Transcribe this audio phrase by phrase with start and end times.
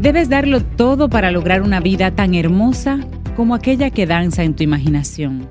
[0.00, 4.62] Debes darlo todo para lograr una vida tan hermosa como aquella que danza en tu
[4.62, 5.50] imaginación.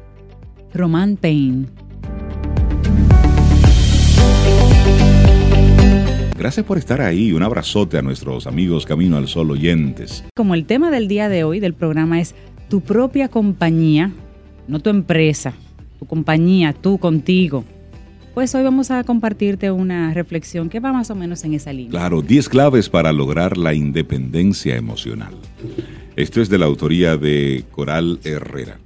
[0.73, 1.67] Román Payne.
[6.35, 7.31] Gracias por estar ahí.
[7.31, 10.25] Un abrazote a nuestros amigos Camino al Sol oyentes.
[10.35, 12.33] Como el tema del día de hoy del programa es
[12.69, 14.11] tu propia compañía,
[14.67, 15.53] no tu empresa,
[15.99, 17.65] tu compañía, tú contigo
[18.39, 21.91] pues hoy vamos a compartirte una reflexión que va más o menos en esa línea.
[21.91, 25.33] Claro, 10 claves para lograr la independencia emocional.
[26.15, 28.79] Esto es de la autoría de Coral Herrera.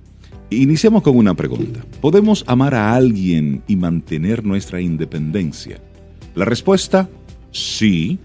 [0.49, 1.85] Iniciamos con una pregunta.
[2.01, 5.79] ¿Podemos amar a alguien y mantener nuestra independencia?
[6.33, 7.07] La respuesta,
[7.51, 8.17] sí.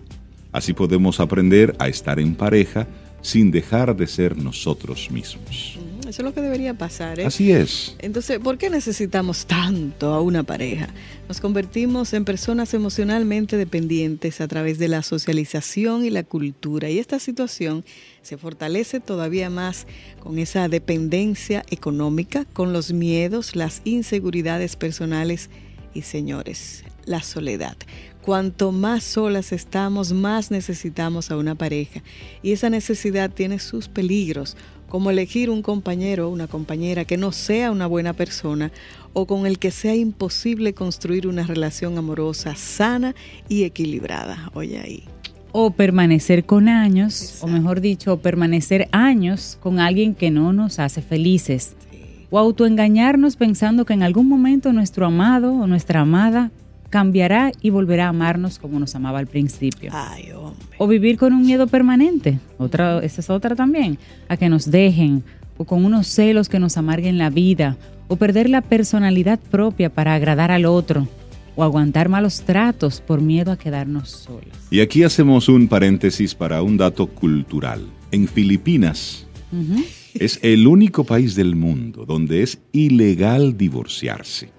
[0.50, 2.86] Así podemos aprender a estar en pareja
[3.20, 5.78] sin dejar de ser nosotros mismos.
[6.08, 7.20] Eso es lo que debería pasar.
[7.20, 7.26] ¿eh?
[7.26, 7.94] Así es.
[7.98, 10.88] Entonces, ¿por qué necesitamos tanto a una pareja?
[11.28, 16.88] Nos convertimos en personas emocionalmente dependientes a través de la socialización y la cultura.
[16.88, 17.84] Y esta situación
[18.22, 19.86] se fortalece todavía más
[20.20, 25.50] con esa dependencia económica, con los miedos, las inseguridades personales
[25.92, 27.76] y, señores, la soledad.
[28.22, 32.02] Cuanto más solas estamos, más necesitamos a una pareja.
[32.42, 34.56] Y esa necesidad tiene sus peligros
[34.88, 38.72] como elegir un compañero o una compañera que no sea una buena persona
[39.12, 43.14] o con el que sea imposible construir una relación amorosa sana
[43.48, 44.50] y equilibrada.
[44.54, 45.04] Oye ahí.
[45.52, 51.00] O permanecer con años, o mejor dicho, permanecer años con alguien que no nos hace
[51.00, 51.74] felices.
[52.30, 56.50] O autoengañarnos pensando que en algún momento nuestro amado o nuestra amada
[56.90, 59.92] cambiará y volverá a amarnos como nos amaba al principio.
[60.78, 65.24] O vivir con un miedo permanente, otra, esa es otra también, a que nos dejen,
[65.56, 67.76] o con unos celos que nos amarguen la vida,
[68.08, 71.06] o perder la personalidad propia para agradar al otro,
[71.56, 74.54] o aguantar malos tratos por miedo a quedarnos solos.
[74.70, 77.84] Y aquí hacemos un paréntesis para un dato cultural.
[78.12, 79.26] En Filipinas,
[80.14, 84.50] es el único país del mundo donde es ilegal divorciarse.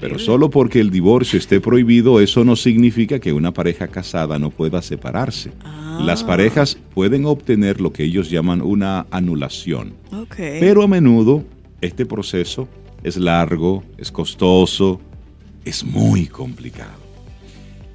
[0.00, 4.50] pero, solo porque el divorcio esté prohibido, eso no significa que una pareja casada no
[4.50, 5.52] pueda separarse.
[6.00, 6.26] Las ah.
[6.26, 9.94] parejas pueden obtener lo que ellos llaman una anulación.
[10.36, 11.44] Pero a menudo
[11.80, 12.68] este proceso
[13.02, 15.00] es largo, es costoso,
[15.64, 17.04] es muy complicado.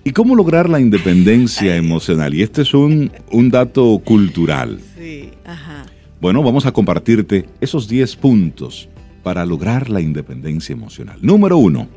[0.03, 2.33] ¿Y cómo lograr la independencia emocional?
[2.33, 4.79] Y este es un, un dato cultural.
[4.97, 5.85] Sí, ajá.
[6.21, 8.89] Bueno, vamos a compartirte esos 10 puntos
[9.23, 11.17] para lograr la independencia emocional.
[11.21, 11.87] Número uno,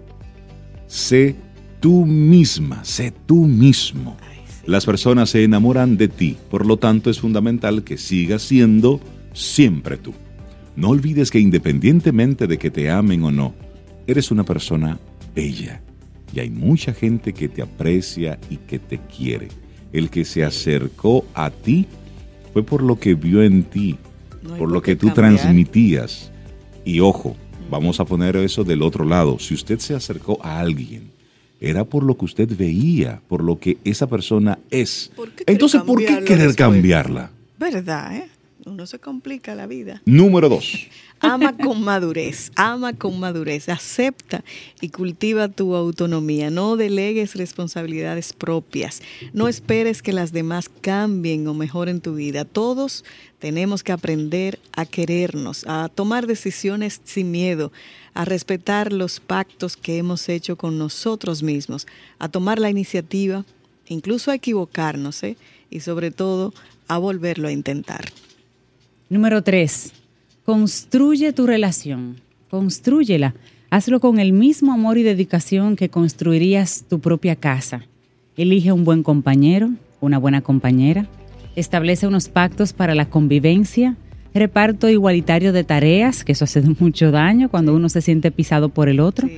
[0.86, 1.34] sé
[1.80, 4.16] tú misma, sé tú mismo.
[4.64, 9.00] Las personas se enamoran de ti, por lo tanto es fundamental que sigas siendo
[9.32, 10.14] siempre tú.
[10.76, 13.54] No olvides que independientemente de que te amen o no,
[14.06, 15.00] eres una persona
[15.34, 15.82] bella
[16.32, 19.48] y hay mucha gente que te aprecia y que te quiere.
[19.92, 21.86] El que se acercó a ti
[22.52, 23.98] fue por lo que vio en ti,
[24.58, 26.30] por lo que tú transmitías.
[26.84, 27.36] Y ojo,
[27.70, 29.38] vamos a poner eso del otro lado.
[29.38, 31.10] Si usted se acercó a alguien,
[31.60, 35.12] era por lo que usted veía, por lo que esa persona es.
[35.46, 37.30] Entonces, ¿por qué querer cambiarla?
[37.58, 38.16] ¿Verdad?
[38.16, 38.28] ¿eh?
[38.66, 40.02] Uno se complica la vida.
[40.04, 40.88] Número dos.
[41.22, 44.42] Ama con madurez, ama con madurez, acepta
[44.80, 49.02] y cultiva tu autonomía, no delegues responsabilidades propias,
[49.32, 52.44] no esperes que las demás cambien o mejoren tu vida.
[52.44, 53.04] Todos
[53.38, 57.70] tenemos que aprender a querernos, a tomar decisiones sin miedo,
[58.14, 61.86] a respetar los pactos que hemos hecho con nosotros mismos,
[62.18, 63.44] a tomar la iniciativa,
[63.86, 65.36] incluso a equivocarnos ¿eh?
[65.70, 66.52] y sobre todo
[66.88, 68.10] a volverlo a intentar.
[69.08, 69.92] Número tres
[70.44, 72.16] Construye tu relación,
[72.50, 73.32] construyela.
[73.70, 77.82] Hazlo con el mismo amor y dedicación que construirías tu propia casa.
[78.36, 81.06] Elige un buen compañero, una buena compañera.
[81.54, 83.94] Establece unos pactos para la convivencia.
[84.34, 88.88] Reparto igualitario de tareas, que eso hace mucho daño cuando uno se siente pisado por
[88.88, 89.28] el otro.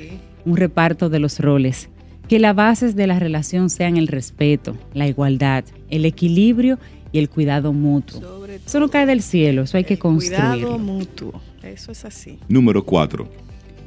[0.47, 1.91] Un reparto de los roles.
[2.29, 6.79] que las bases de la relación sean el respeto, la igualdad, el equilibrio
[7.13, 8.44] y el cuidado mutuo.
[8.65, 10.69] Eso no cae del cielo, eso hay que construirlo.
[10.69, 12.39] Cuidado mutuo, eso es así.
[12.49, 13.29] Número cuatro,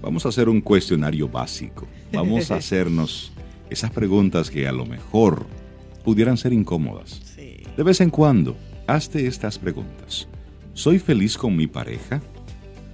[0.02, 1.88] vamos a hacer un cuestionario básico.
[2.12, 3.32] Vamos a hacernos
[3.70, 5.46] esas preguntas que a lo mejor
[6.04, 7.22] pudieran ser incómodas.
[7.36, 8.56] De vez en cuando,
[8.88, 10.28] hazte estas preguntas.
[10.74, 12.22] ¿Soy feliz con mi pareja?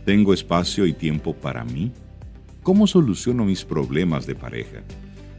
[0.06, 1.92] ¿Tengo espacio y tiempo para mí?
[2.62, 4.82] ¿Cómo soluciono mis problemas de pareja?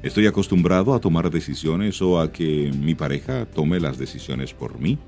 [0.02, 4.98] ¿Estoy acostumbrado a tomar decisiones o a que mi pareja tome las decisiones por mí?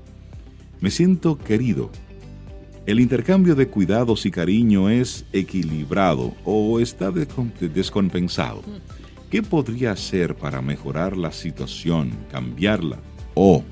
[0.79, 1.89] ¿Me siento querido?
[2.85, 8.61] ¿El intercambio de cuidados y cariño es equilibrado o está descompensado?
[9.31, 12.99] ¿Qué podría hacer para mejorar la situación, cambiarla
[13.33, 13.63] o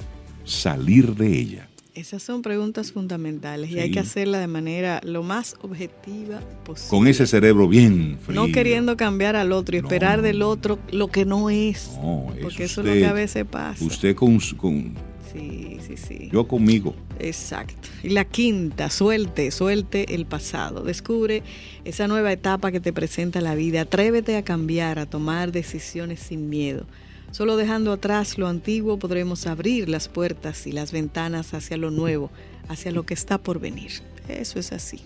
[0.43, 1.69] salir de ella?
[1.93, 6.89] Esas son preguntas fundamentales y hay que hacerla de manera lo más objetiva posible.
[6.89, 8.35] Con ese cerebro bien frío.
[8.35, 11.91] No queriendo cambiar al otro y esperar del otro lo que no es.
[12.01, 13.81] No, porque eso es lo que a veces pasa.
[13.85, 14.93] Usted con, con
[15.35, 16.29] Sí, sí, sí.
[16.31, 16.95] Yo conmigo.
[17.19, 17.89] Exacto.
[18.03, 20.83] Y la quinta, suelte, suelte el pasado.
[20.83, 21.43] Descubre
[21.83, 23.81] esa nueva etapa que te presenta la vida.
[23.81, 26.85] Atrévete a cambiar, a tomar decisiones sin miedo.
[27.31, 32.31] Solo dejando atrás lo antiguo podremos abrir las puertas y las ventanas hacia lo nuevo,
[32.69, 33.91] hacia lo que está por venir.
[34.29, 35.01] Eso es así.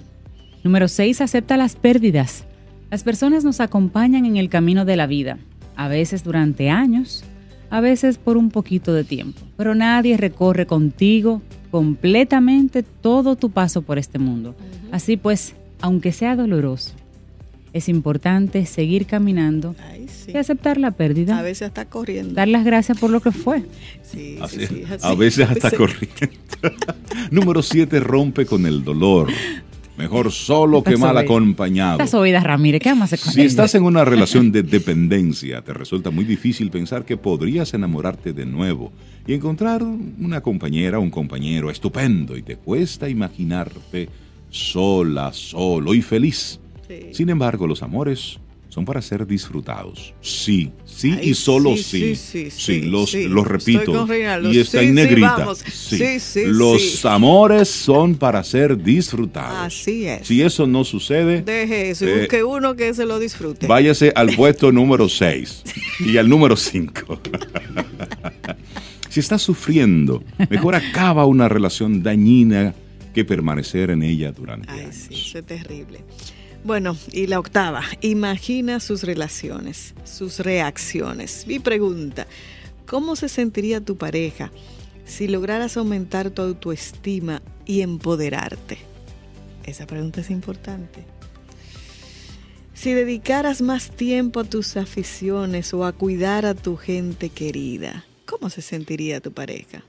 [0.64, 1.22] Número 6.
[1.22, 2.44] Acepta las pérdidas.
[2.92, 5.40] Las personas nos acompañan en el camino de la vida,
[5.76, 7.24] a veces durante años,
[7.70, 13.82] a veces por un poquito de tiempo, pero nadie recorre contigo completamente todo tu paso
[13.82, 14.56] por este mundo.
[14.92, 16.94] Así pues, aunque sea doloroso,
[17.74, 19.76] es importante seguir caminando
[20.28, 21.38] y aceptar la pérdida.
[21.38, 22.34] A veces hasta corriendo.
[22.34, 23.64] Dar las gracias por lo que fue.
[24.02, 26.16] Sí, Así- sí, sí, a veces hasta corriendo.
[27.32, 28.00] Número 7.
[28.00, 29.28] Rompe con el dolor.
[30.00, 32.00] Mejor solo que mal acompañado.
[32.00, 35.62] Esta Sobeida Ramírez, ¿qué vamos a hacer con Si estás en una relación de dependencia,
[35.62, 38.94] te resulta muy difícil pensar que podrías enamorarte de nuevo
[39.28, 44.08] y encontrar una compañera o un compañero estupendo y te cuesta imaginarte
[44.50, 46.62] sola, solo y feliz.
[46.88, 47.10] Sí.
[47.12, 50.14] Sin embargo, los amores son para ser disfrutados.
[50.22, 52.16] Sí, sí Ay, y solo sí, sí.
[52.16, 54.08] sí, sí, sí, los, los repito.
[54.52, 55.48] Y está en negrita.
[56.46, 59.74] los amores son para ser disfrutados.
[59.74, 60.28] Así es.
[60.28, 63.66] Si eso no sucede, Deje eso y Eh, busque uno que se lo disfrute.
[63.68, 65.64] Váyase al puesto número 6
[66.06, 67.22] y al número 5.
[69.10, 72.76] si estás sufriendo, mejor acaba una relación dañina
[73.14, 74.96] que permanecer en ella durante Ay, años.
[74.96, 76.02] sí, eso es terrible.
[76.64, 81.46] Bueno, y la octava, imagina sus relaciones, sus reacciones.
[81.48, 82.28] Mi pregunta,
[82.86, 84.52] ¿cómo se sentiría tu pareja
[85.06, 88.78] si lograras aumentar tu autoestima y empoderarte?
[89.64, 91.06] Esa pregunta es importante.
[92.74, 98.50] Si dedicaras más tiempo a tus aficiones o a cuidar a tu gente querida, ¿cómo
[98.50, 99.84] se sentiría tu pareja?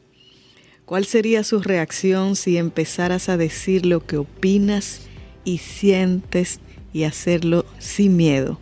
[0.87, 5.03] ¿Cuál sería su reacción si empezaras a decir lo que opinas
[5.45, 6.61] y sientes
[6.93, 8.59] y hacerlo sin miedo?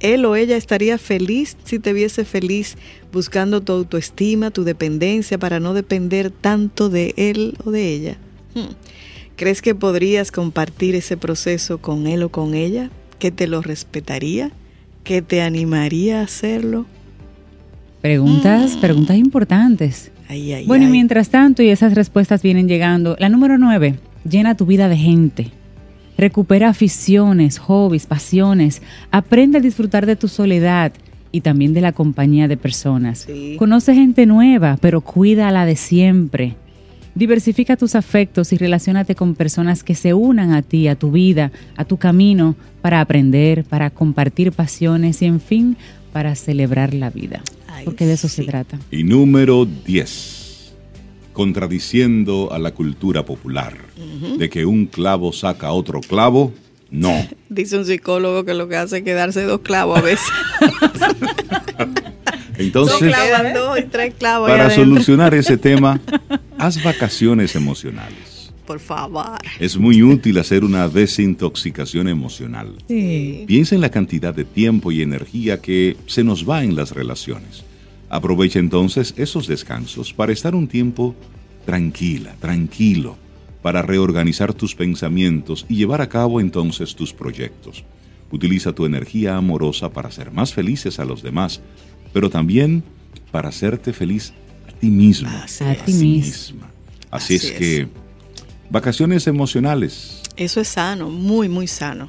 [0.00, 2.76] Él o ella estaría feliz si te viese feliz
[3.12, 8.16] buscando tu autoestima, tu dependencia para no depender tanto de él o de ella.
[8.54, 8.74] Hmm.
[9.36, 12.90] ¿Crees que podrías compartir ese proceso con él o con ella?
[13.18, 14.50] ¿Que te lo respetaría?
[15.04, 16.86] ¿Que te animaría a hacerlo?
[18.00, 20.10] Preguntas, preguntas importantes.
[20.28, 23.96] Ay, ay, Bueno, y mientras tanto, y esas respuestas vienen llegando, la número nueve,
[24.28, 25.50] llena tu vida de gente.
[26.20, 28.82] Recupera aficiones, hobbies, pasiones.
[29.10, 30.92] Aprende a disfrutar de tu soledad
[31.32, 33.20] y también de la compañía de personas.
[33.20, 33.56] Sí.
[33.58, 36.56] Conoce gente nueva, pero cuida a la de siempre.
[37.14, 41.52] Diversifica tus afectos y relaciónate con personas que se unan a ti, a tu vida,
[41.78, 45.78] a tu camino, para aprender, para compartir pasiones y, en fin,
[46.12, 47.40] para celebrar la vida.
[47.66, 48.42] Ay, Porque de eso sí.
[48.42, 48.78] se trata.
[48.90, 50.39] Y número 10.
[51.32, 53.76] Contradiciendo a la cultura popular
[54.38, 56.52] de que un clavo saca otro clavo,
[56.90, 57.26] no.
[57.48, 60.28] Dice un psicólogo que lo que hace es quedarse dos clavos a veces.
[62.58, 64.50] Entonces, clavos, dos y tres clavos.
[64.50, 66.00] ahí para solucionar ese tema,
[66.58, 68.52] haz vacaciones emocionales.
[68.66, 69.38] Por favor.
[69.58, 72.74] Es muy útil hacer una desintoxicación emocional.
[72.86, 73.44] Sí.
[73.46, 77.64] Piensa en la cantidad de tiempo y energía que se nos va en las relaciones.
[78.10, 81.14] Aprovecha entonces esos descansos para estar un tiempo
[81.64, 83.16] tranquila, tranquilo,
[83.62, 87.84] para reorganizar tus pensamientos y llevar a cabo entonces tus proyectos.
[88.32, 91.60] Utiliza tu energía amorosa para ser más felices a los demás,
[92.12, 92.82] pero también
[93.30, 94.32] para hacerte feliz
[94.68, 95.84] a ti mismo, Así A es.
[95.84, 96.70] ti misma.
[97.10, 97.58] Así, Así es es.
[97.58, 97.88] que
[98.70, 102.08] vacaciones emocionales, Eso es sano, muy, muy sano.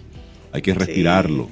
[0.52, 1.50] hay que respirarlo.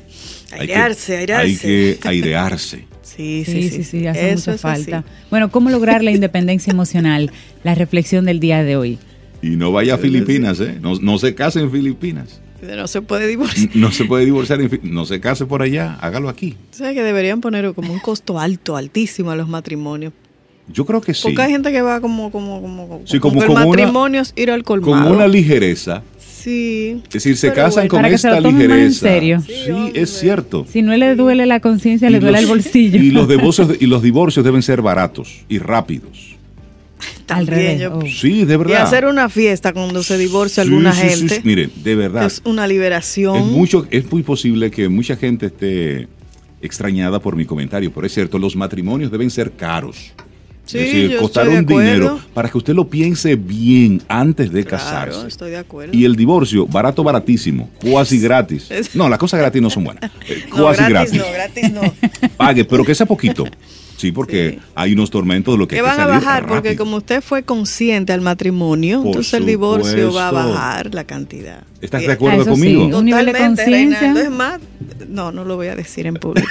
[0.51, 1.46] Hay que- Airearse, airearse.
[1.51, 2.86] Hay que airearse.
[3.20, 5.04] Sí, sí, sí, sí, hace mucha falta.
[5.30, 7.32] Bueno, ¿cómo lograr la independencia emocional?
[7.66, 8.98] La reflexión del día de hoy.
[9.42, 10.78] Y no vaya a Filipinas, ¿eh?
[10.80, 12.42] No, no se case en Filipinas.
[12.62, 13.70] No se puede divorciar.
[13.74, 16.58] No se puede divorciar, no se case por allá, hágalo aquí.
[16.74, 20.12] O sea que deberían poner como un costo alto, altísimo a los matrimonios.
[20.68, 21.22] Yo creo que sí.
[21.24, 24.64] Porque hay gente que va como, como, como, sí, como, el matrimonio es ir al
[24.64, 25.06] colmado.
[25.06, 26.04] Con una ligereza.
[26.41, 27.01] Sí.
[27.03, 28.75] Es decir, se casan con esta ligereza.
[28.77, 29.43] en serio.
[29.46, 30.65] Sí, es cierto.
[30.72, 33.01] Si no le duele la conciencia, le duele el bolsillo.
[33.01, 36.38] Y los divorcios y los divorcios deben ser baratos y rápidos.
[37.25, 38.01] También oh.
[38.08, 38.74] Sí, de verdad.
[38.74, 41.41] Y hacer una fiesta cuando se divorcia alguna gente.
[41.43, 42.25] Miren, de verdad.
[42.25, 43.38] Es una liberación.
[43.38, 46.08] Es, mucho, es muy posible que mucha gente esté
[46.62, 50.13] extrañada por mi comentario, pero es cierto, los matrimonios deben ser caros.
[50.70, 54.84] Sí, es decir, costar un dinero para que usted lo piense bien antes de claro,
[54.84, 55.28] casarse.
[55.28, 55.98] Estoy de acuerdo.
[55.98, 58.70] Y el divorcio, barato, baratísimo, cuasi gratis.
[58.94, 60.12] No, las cosas gratis no son buenas.
[60.30, 61.18] Eh, cuasi gratis.
[61.18, 61.82] No, gratis no.
[62.38, 63.46] Pague, pero que sea poquito.
[63.98, 67.24] Sí, porque hay unos tormentos de lo que, que van a bajar, porque como usted
[67.24, 71.64] fue consciente al matrimonio, entonces el divorcio va a bajar la cantidad.
[71.82, 72.86] ¿Estás de acuerdo conmigo?
[72.86, 74.14] Sí, un nivel de conciencia.
[74.14, 74.60] Es más,
[75.08, 76.48] no, no lo voy a decir en público.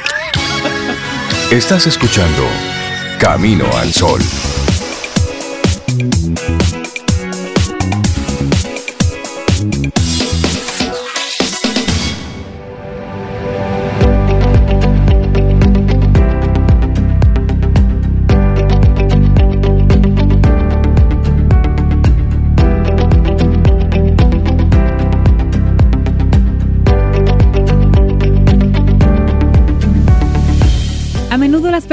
[1.52, 2.42] Estás escuchando
[3.18, 4.20] Camino al Sol.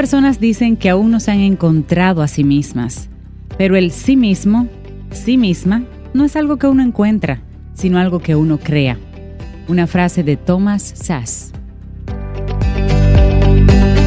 [0.05, 3.09] Personas dicen que aún no se han encontrado a sí mismas,
[3.57, 4.69] pero el sí mismo,
[5.09, 5.81] sí misma,
[6.13, 7.41] no es algo que uno encuentra,
[7.73, 8.99] sino algo que uno crea.
[9.67, 11.53] Una frase de Thomas Sass.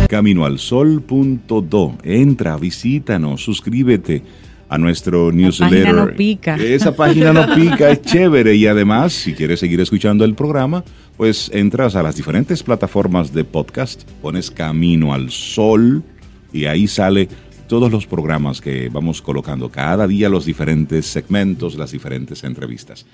[0.09, 1.99] Caminoalsol.do.
[2.05, 4.23] Entra, visítanos, suscríbete
[4.69, 5.83] a nuestro newsletter.
[5.83, 6.55] Página no pica.
[6.55, 8.55] Esa página no pica, es chévere.
[8.55, 10.85] Y además, si quieres seguir escuchando el programa,
[11.19, 16.05] pues entras a las diferentes plataformas de podcast, pones Camino al Sol
[16.53, 17.29] y ahí sale
[17.67, 23.05] todos los programas que vamos colocando cada día, los diferentes segmentos, las diferentes entrevistas.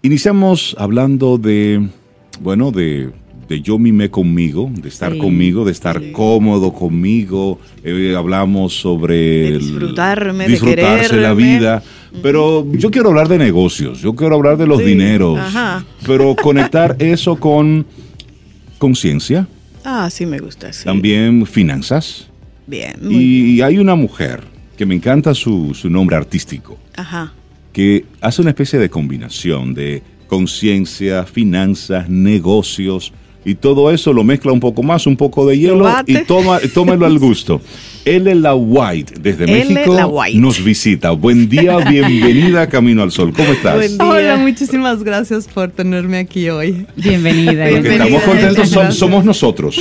[0.00, 1.86] Iniciamos hablando de,
[2.40, 3.12] bueno, de
[3.48, 7.60] de yo mime conmigo, de estar conmigo, de estar cómodo conmigo.
[7.84, 11.82] Eh, hablamos sobre disfrutarme, disfrutarse la vida.
[12.22, 15.38] Pero yo quiero hablar de negocios, yo quiero hablar de los dineros,
[16.06, 17.86] pero conectar eso con
[18.78, 19.46] conciencia.
[19.84, 20.70] Ah, sí me gusta.
[20.84, 22.28] También finanzas.
[22.66, 22.96] Bien.
[23.08, 24.42] y, hay una mujer
[24.76, 27.32] que me encanta su, su nombre artístico, Ajá.
[27.72, 33.12] que hace una especie de combinación de conciencia, finanzas, negocios
[33.46, 37.06] y todo eso lo mezcla un poco más, un poco de hielo y toma, tómelo
[37.06, 37.60] al gusto.
[38.04, 38.34] L.
[38.34, 39.96] La White, desde México,
[40.34, 41.12] nos visita.
[41.12, 43.32] Buen día, bienvenida Camino al Sol.
[43.32, 43.96] ¿Cómo estás?
[44.00, 46.86] Hola, muchísimas gracias por tenerme aquí hoy.
[46.96, 47.68] Bienvenida.
[47.68, 49.80] estamos contentos somos nosotros.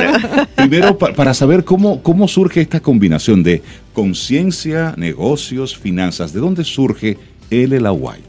[0.54, 3.60] Primero, para saber cómo, cómo surge esta combinación de
[3.92, 6.32] conciencia, negocios, finanzas.
[6.32, 7.18] ¿De dónde surge
[7.50, 7.80] L.
[7.80, 8.22] La White?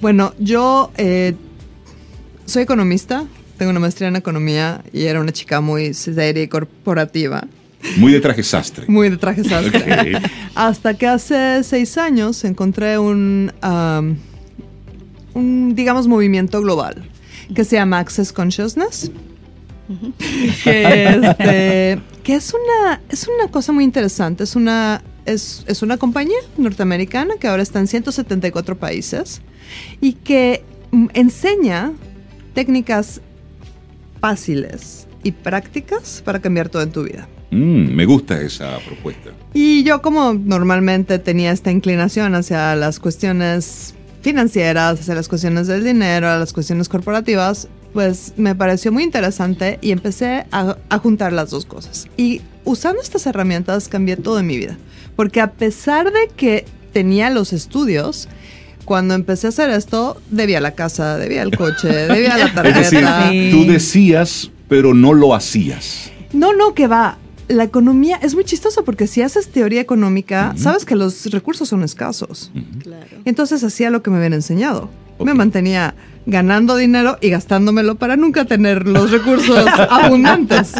[0.00, 1.34] Bueno, yo eh,
[2.44, 7.46] soy economista, tengo una maestría en economía y era una chica muy seria y corporativa.
[7.96, 8.84] Muy de traje sastre.
[8.88, 10.20] Muy de traje sastre.
[10.54, 13.52] Hasta que hace seis años encontré un,
[15.34, 17.08] un, digamos, movimiento global
[17.54, 19.10] que se llama Access Consciousness.
[20.64, 24.44] Este, que, es, una, es una cosa muy interesante.
[24.44, 29.42] Es una, es, es una compañía norteamericana que ahora está en 174 países
[30.00, 31.92] y que mm, enseña
[32.54, 33.20] técnicas
[34.20, 37.28] fáciles y prácticas para cambiar todo en tu vida.
[37.50, 39.30] Mm, me gusta esa propuesta.
[39.54, 45.84] Y yo como normalmente tenía esta inclinación hacia las cuestiones financieras, hacia las cuestiones del
[45.84, 51.32] dinero, a las cuestiones corporativas, pues me pareció muy interesante y empecé a, a, juntar
[51.32, 52.08] las dos cosas.
[52.16, 54.76] Y usando estas herramientas cambié todo en mi vida.
[55.14, 58.28] Porque a pesar de que tenía los estudios,
[58.86, 63.30] cuando empecé a hacer esto, debía la casa, debía el coche, debía la tarjeta.
[63.50, 66.10] tú decías, pero no lo hacías.
[66.32, 67.18] No, no, que va.
[67.48, 71.84] La economía es muy chistoso porque si haces teoría económica, sabes que los recursos son
[71.84, 72.50] escasos.
[73.24, 74.88] Entonces hacía lo que me habían enseñado.
[75.20, 75.94] Me mantenía
[76.26, 80.72] ganando dinero y gastándomelo para nunca tener los recursos abundantes.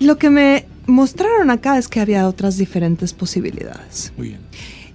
[0.00, 4.12] Lo que me mostraron acá es que había otras diferentes posibilidades.
[4.16, 4.40] Muy bien.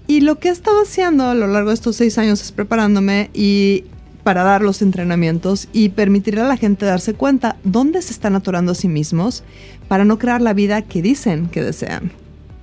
[0.07, 3.29] Y lo que he estado haciendo a lo largo de estos seis años es preparándome
[3.33, 3.85] y
[4.23, 8.71] para dar los entrenamientos y permitir a la gente darse cuenta dónde se están atorando
[8.71, 9.43] a sí mismos
[9.87, 12.11] para no crear la vida que dicen que desean.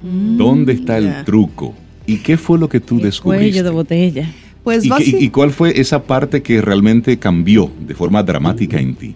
[0.03, 1.75] ¿Dónde está el truco?
[2.07, 3.47] ¿Y qué fue lo que tú El descubriste?
[3.51, 4.31] Cuello de botella.
[4.65, 8.23] Pues ¿Y, qué- basi- y- y cuál fue esa parte que realmente cambió de forma
[8.23, 9.15] dramática en ti?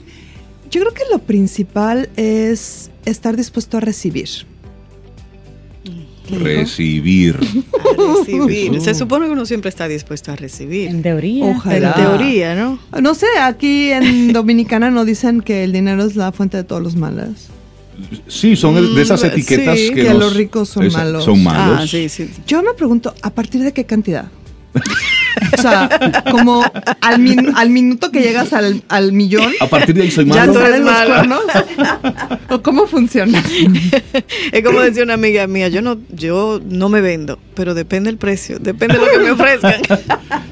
[0.71, 4.29] yo creo que lo principal es estar dispuesto a recibir.
[6.31, 7.37] Recibir.
[7.37, 8.81] A recibir.
[8.81, 10.89] Se supone que uno siempre está dispuesto a recibir.
[10.89, 11.45] En teoría.
[11.45, 11.89] Ojalá.
[11.97, 12.79] En teoría, ¿no?
[13.01, 16.83] No sé, aquí en Dominicana no dicen que el dinero es la fuente de todos
[16.83, 17.49] los males.
[18.27, 21.25] Sí, son de esas Mm, etiquetas sí, que, que los ricos son esa- malos.
[21.25, 21.79] Son malos.
[21.83, 22.29] Ah, sí, sí.
[22.47, 24.27] Yo me pregunto, ¿a partir de qué cantidad?
[25.57, 25.89] o sea,
[26.31, 26.63] como
[27.01, 30.47] al, min- al minuto que llegas al, al millón, A partir de ahí soy Ya
[30.47, 30.53] malo.
[30.53, 31.15] tú eres ¿salen los malo.
[31.15, 32.39] cuernos?
[32.51, 33.43] ¿O cómo funciona?
[34.53, 38.19] Es como decía una amiga mía, yo no, yo no me vendo, pero depende del
[38.19, 39.83] precio, depende de lo que me ofrezcan.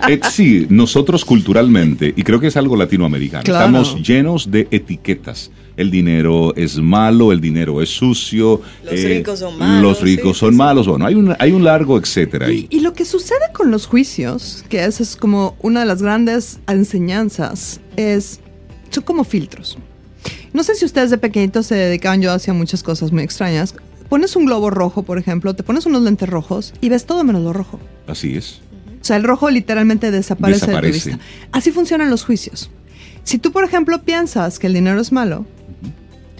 [0.08, 3.66] Eh, sí, nosotros culturalmente, y creo que es algo latinoamericano, Claro.
[3.66, 5.50] estamos llenos de etiquetas.
[5.74, 8.60] El dinero es malo, el dinero es sucio.
[8.84, 10.86] Los ricos son malos, Los ricos sí, son sí, malos.
[10.86, 12.66] Bueno, hay un, hay un largo etcétera ahí.
[12.68, 16.00] Y, y lo que sucede con los juicios, que esa es como una de las
[16.00, 18.40] grandes enseñanzas, es,
[18.88, 19.76] son como filtros.
[20.54, 23.74] No sé si ustedes de pequeñitos se dedicaban, yo hacía muchas cosas muy extrañas.
[24.08, 27.42] Pones un globo rojo, por ejemplo, te pones unos lentes rojos y ves todo menos
[27.42, 27.80] lo rojo.
[28.06, 28.60] Así es.
[28.98, 31.10] O sea, el rojo literalmente desaparece, Desaparece.
[31.10, 31.48] de tu vista.
[31.52, 32.70] Así funcionan los juicios.
[33.24, 35.44] Si tú, por ejemplo, piensas que el dinero es malo,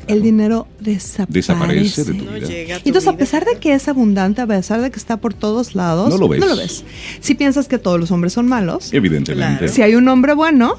[0.08, 1.32] el dinero desaparece.
[1.32, 2.46] Desaparece de tu No vida.
[2.48, 4.98] llega a tu Y entonces, a pesar de que es abundante, a pesar de que
[4.98, 6.84] está por todos lados, No lo ves.
[7.20, 9.58] Si piensas que todos los hombres son malos, Evidentemente.
[9.58, 9.72] Claro.
[9.72, 10.76] si hay un hombre bueno,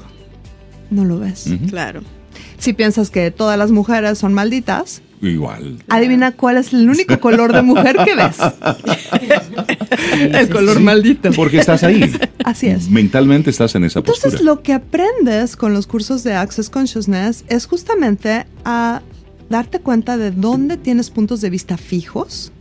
[0.90, 1.46] no lo ves.
[1.68, 2.02] Claro.
[2.58, 5.78] Si piensas que todas las mujeres son malditas, Igual.
[5.88, 8.36] adivina cuál es el único color de mujer que ves.
[10.32, 11.30] el color maldito.
[11.32, 12.12] Porque estás ahí.
[12.44, 12.88] Así es.
[12.90, 14.44] Mentalmente estás en esa Entonces postura.
[14.44, 19.02] lo que aprendes con los cursos de Access Consciousness es justamente a
[19.48, 22.52] darte cuenta de dónde tienes puntos de vista fijos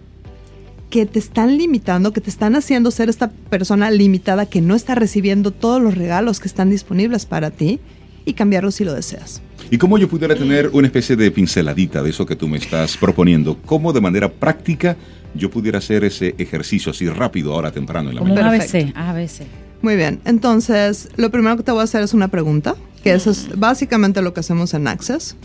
[0.90, 4.94] que te están limitando, que te están haciendo ser esta persona limitada que no está
[4.94, 7.80] recibiendo todos los regalos que están disponibles para ti
[8.26, 9.42] y cambiarlos si lo deseas.
[9.72, 12.96] ¿Y cómo yo pudiera tener una especie de pinceladita de eso que tú me estás
[12.96, 13.58] proponiendo?
[13.66, 14.96] ¿Cómo de manera práctica
[15.34, 18.52] yo pudiera hacer ese ejercicio así rápido ahora temprano en la Como mañana?
[18.52, 18.94] ABC.
[18.96, 19.48] ABC.
[19.82, 23.32] Muy bien, entonces lo primero que te voy a hacer es una pregunta, que eso
[23.32, 25.36] es básicamente lo que hacemos en Access.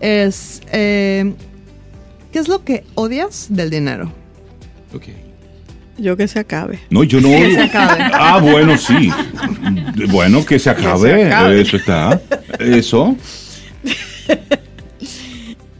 [0.00, 1.32] Es, eh,
[2.32, 4.12] ¿qué es lo que odias del dinero?
[4.94, 5.04] Ok.
[5.98, 6.80] Yo que se acabe.
[6.90, 7.28] No, yo no.
[7.30, 8.04] Que se acabe.
[8.12, 9.10] Ah, bueno, sí.
[10.10, 11.24] Bueno, que se acabe.
[11.32, 11.60] acabe.
[11.62, 12.20] Eso está.
[12.58, 13.16] Eso.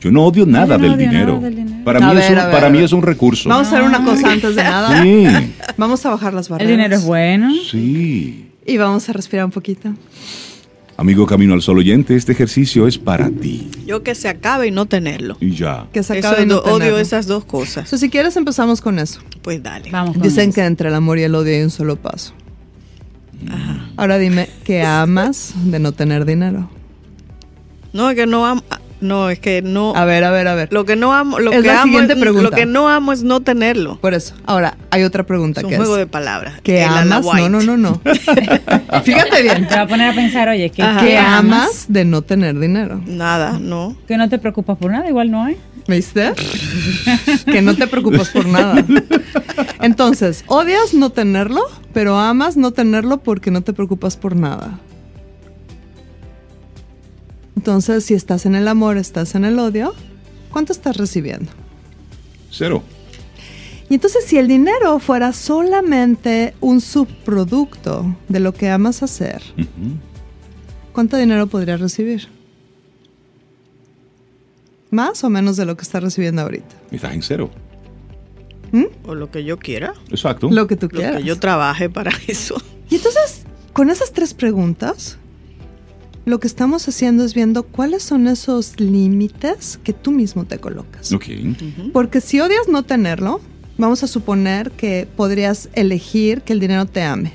[0.01, 1.35] Yo no odio nada, no del, odio dinero.
[1.35, 1.85] nada del dinero.
[1.85, 3.49] Para, A mí, es un, para mí es un recurso.
[3.49, 5.03] Vamos a hacer una cosa antes de nada.
[5.03, 5.27] Sí.
[5.77, 6.71] Vamos a bajar las El barreras.
[6.71, 7.51] dinero es bueno.
[7.71, 8.51] Sí.
[8.65, 9.91] Y vamos a respirar un poquito.
[10.99, 13.71] Amigo Camino al Sol oyente, este ejercicio es para ti.
[13.87, 15.37] Yo que se acabe y no tenerlo.
[15.41, 15.87] Y ya.
[15.93, 16.99] Que se Eso acabe de no do- odio tenerlo.
[16.99, 17.89] esas dos cosas.
[17.89, 19.21] So, si quieres empezamos con eso.
[19.43, 19.91] Pues dale.
[19.91, 20.55] Vamos con Dicen eso.
[20.55, 22.33] que entre el amor y el odio hay un solo paso.
[23.99, 26.71] Ahora dime, ¿qué amas de no tener dinero?
[27.93, 28.63] No, es que no amo.
[29.07, 29.95] No, es que no.
[29.97, 30.69] A ver, a ver, a ver.
[30.73, 32.51] Lo que no amo, lo Es que la amo siguiente es, pregunta.
[32.51, 33.99] lo que no amo es no tenerlo.
[34.01, 34.35] Por eso.
[34.45, 36.01] Ahora, hay otra pregunta Es un que juego es.
[36.01, 36.55] de palabras.
[36.63, 37.25] ¿Qué amas?
[37.25, 38.01] No, no, no, no.
[39.05, 39.67] Fíjate bien.
[39.69, 40.71] Te va a poner a pensar, oye.
[40.71, 43.01] ¿Qué ¿qué amas de no tener dinero?
[43.07, 43.97] Nada, no.
[44.09, 45.57] Que no te preocupas por nada, igual no hay.
[45.89, 46.33] ¿Viste?
[47.47, 48.85] que no te preocupas por nada.
[49.81, 51.61] Entonces, odias no tenerlo,
[51.93, 54.81] pero amas no tenerlo porque no te preocupas por nada.
[57.67, 59.93] Entonces, si estás en el amor, estás en el odio,
[60.53, 61.51] ¿cuánto estás recibiendo?
[62.49, 62.81] Cero.
[63.91, 69.43] Y entonces, si el dinero fuera solamente un subproducto de lo que amas hacer.
[70.93, 72.29] ¿cuánto dinero podrías recibir?
[74.93, 76.73] ¿Más o menos de lo que estás recibiendo ahorita?
[76.93, 77.51] Estás en cero.
[79.07, 79.93] O lo que yo quiera.
[80.11, 80.49] Exacto.
[80.53, 81.17] Lo que tú Lo quieras.
[81.17, 82.63] que yo trabaje para eso.
[82.91, 85.19] Y entonces, con esas tres preguntas,
[86.27, 91.13] lo que estamos haciendo es viendo cuáles son esos límites que tú mismo te colocas.
[91.13, 91.25] Ok.
[91.93, 93.41] Porque si odias no tenerlo,
[93.79, 97.33] vamos a suponer que podrías elegir que el dinero te ame,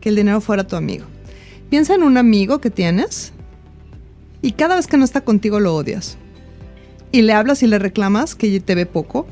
[0.00, 1.06] que el dinero fuera tu amigo.
[1.70, 3.32] Piensa en un amigo que tienes
[4.42, 6.18] y cada vez que no está contigo lo odias.
[7.10, 9.26] Y le hablas y le reclamas que te ve poco,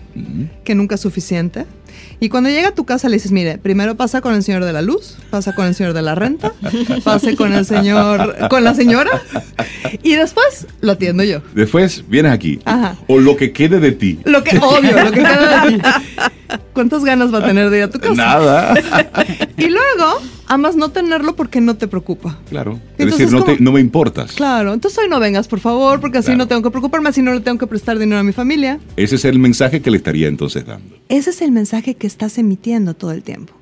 [0.64, 1.66] que nunca es suficiente.
[2.20, 4.72] Y cuando llega a tu casa le dices, mire, primero pasa con el señor de
[4.72, 6.52] la luz, pasa con el señor de la renta,
[7.04, 9.22] pase con el señor, con la señora,
[10.02, 11.42] y después lo atiendo yo.
[11.54, 12.58] Después vienes aquí.
[12.64, 12.96] Ajá.
[13.08, 14.18] O lo que quede de ti.
[14.24, 15.82] Lo que, obvio, lo que queda de ti.
[16.72, 18.14] ¿Cuántas ganas va a tener de ir a tu casa?
[18.14, 18.74] Nada.
[19.58, 22.38] Y luego, amas no tenerlo porque no te preocupa.
[22.50, 22.78] Claro.
[22.98, 23.64] Es Entonces, decir, no, te- ¿cómo?
[23.64, 24.32] no me importas.
[24.32, 26.38] Claro, entonces hoy no vengas, por favor, porque así Claro.
[26.40, 28.78] no tengo que preocuparme, así no le tengo que prestar dinero a mi familia.
[28.96, 30.94] Ese es el mensaje que le estaría entonces dando.
[31.08, 33.52] Ese es el mensaje que estás emitiendo todo el tiempo.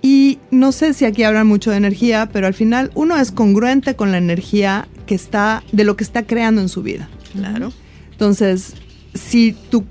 [0.00, 3.96] Y no sé si aquí hablan mucho de energía, pero al final uno es congruente
[3.96, 7.08] con la energía que está, de lo que está creando en su vida.
[7.32, 7.72] Claro.
[8.12, 8.74] Entonces,
[9.14, 9.84] si tu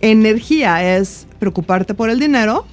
[0.00, 2.66] energía es preocuparte por el dinero,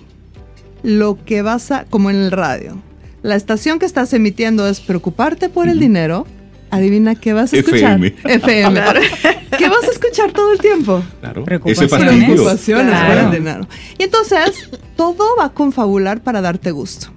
[0.83, 2.81] lo que vas a, como en el radio,
[3.21, 6.27] la estación que estás emitiendo es preocuparte por el dinero,
[6.73, 8.03] adivina qué vas a escuchar.
[8.03, 8.15] FM.
[8.23, 8.81] FM.
[9.57, 11.03] ¿Qué vas a escuchar todo el tiempo?
[11.19, 11.43] Claro.
[11.43, 12.25] Preocupaciones.
[12.25, 13.29] Preocupaciones Claro.
[13.29, 13.67] el dinero.
[13.97, 17.07] Y entonces, todo va a confabular para darte gusto.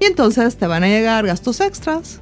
[0.00, 2.20] Y entonces te van a llegar gastos extras.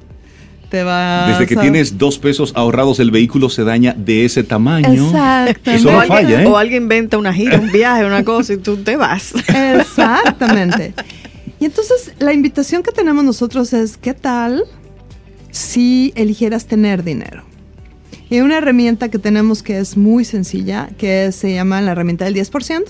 [0.69, 5.05] Te va Desde que tienes dos pesos ahorrados, el vehículo se daña de ese tamaño.
[5.05, 5.75] Exactamente.
[5.75, 6.45] Eso no o, alguien, falla, ¿eh?
[6.47, 9.33] o alguien inventa una gira, un viaje, una cosa y tú te vas.
[9.47, 10.95] Exactamente.
[11.59, 14.65] Y entonces la invitación que tenemos nosotros es, ¿qué tal
[15.55, 17.43] si eligieras tener dinero?
[18.29, 22.35] Y una herramienta que tenemos que es muy sencilla, que se llama la herramienta del
[22.35, 22.83] 10%,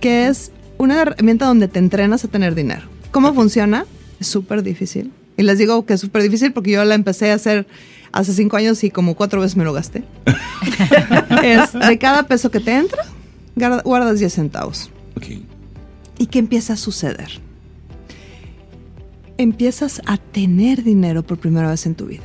[0.00, 2.82] que es una herramienta donde te entrenas a tener dinero.
[3.12, 3.84] ¿Cómo funciona?
[4.18, 5.12] Es súper difícil.
[5.36, 7.66] Y les digo que es súper difícil porque yo la empecé a hacer
[8.12, 10.02] hace cinco años y como cuatro veces me lo gasté.
[11.44, 13.04] es de cada peso que te entra,
[13.56, 14.90] guarda- guardas 10 centavos.
[16.18, 17.28] ¿Y qué empieza a suceder?
[19.40, 22.24] Empiezas a tener dinero por primera vez en tu vida.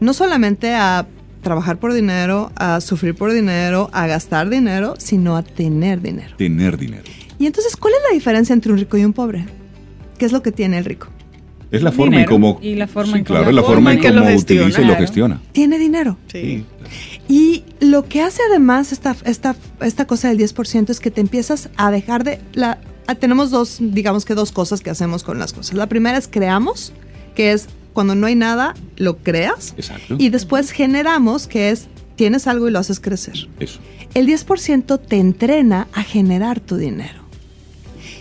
[0.00, 1.06] No solamente a
[1.42, 6.34] trabajar por dinero, a sufrir por dinero, a gastar dinero, sino a tener dinero.
[6.36, 7.04] Tener dinero.
[7.38, 9.44] Y entonces, ¿cuál es la diferencia entre un rico y un pobre?
[10.18, 11.06] ¿Qué es lo que tiene el rico?
[11.70, 12.58] Es la forma Dinero en cómo.
[12.60, 14.96] y la forma Sí, en cómo- claro, es la forma en cómo utiliza y lo
[14.96, 15.40] gestiona.
[15.52, 16.16] Tiene dinero.
[16.26, 16.64] Sí.
[17.28, 21.68] Y lo que hace además esta, esta, esta cosa del 10% es que te empiezas
[21.76, 22.40] a dejar de...
[22.54, 22.78] La,
[23.18, 25.74] tenemos dos, digamos que dos cosas que hacemos con las cosas.
[25.74, 26.92] La primera es creamos,
[27.34, 29.74] que es cuando no hay nada, lo creas.
[29.76, 30.16] Exacto.
[30.18, 33.48] Y después generamos, que es tienes algo y lo haces crecer.
[33.58, 33.80] Eso.
[34.14, 37.20] El 10% te entrena a generar tu dinero.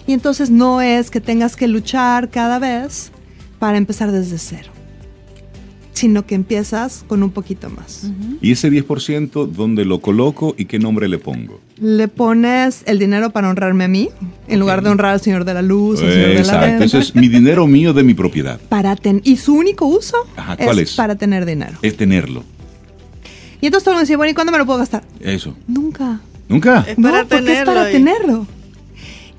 [0.07, 3.11] Y entonces no es que tengas que luchar cada vez
[3.59, 4.71] para empezar desde cero,
[5.93, 8.09] sino que empiezas con un poquito más.
[8.41, 11.59] Y ese 10%, ¿dónde lo coloco y qué nombre le pongo?
[11.81, 14.09] Le pones el dinero para honrarme a mí,
[14.49, 16.65] en lugar de honrar al señor de la luz, al señor de la Exacto.
[16.65, 16.83] renta.
[16.85, 18.59] Eso es mi dinero mío de mi propiedad.
[18.69, 20.95] para ten- y su único uso Ajá, ¿cuál es?
[20.95, 21.77] para tener dinero.
[21.81, 22.43] Es tenerlo.
[23.61, 25.03] Y entonces todo el mundo dice, bueno, ¿y cuándo me lo puedo gastar?
[25.21, 25.55] Eso.
[25.67, 26.19] Nunca.
[26.49, 26.85] ¿Nunca?
[26.87, 28.45] Es para no, porque es para y- tenerlo.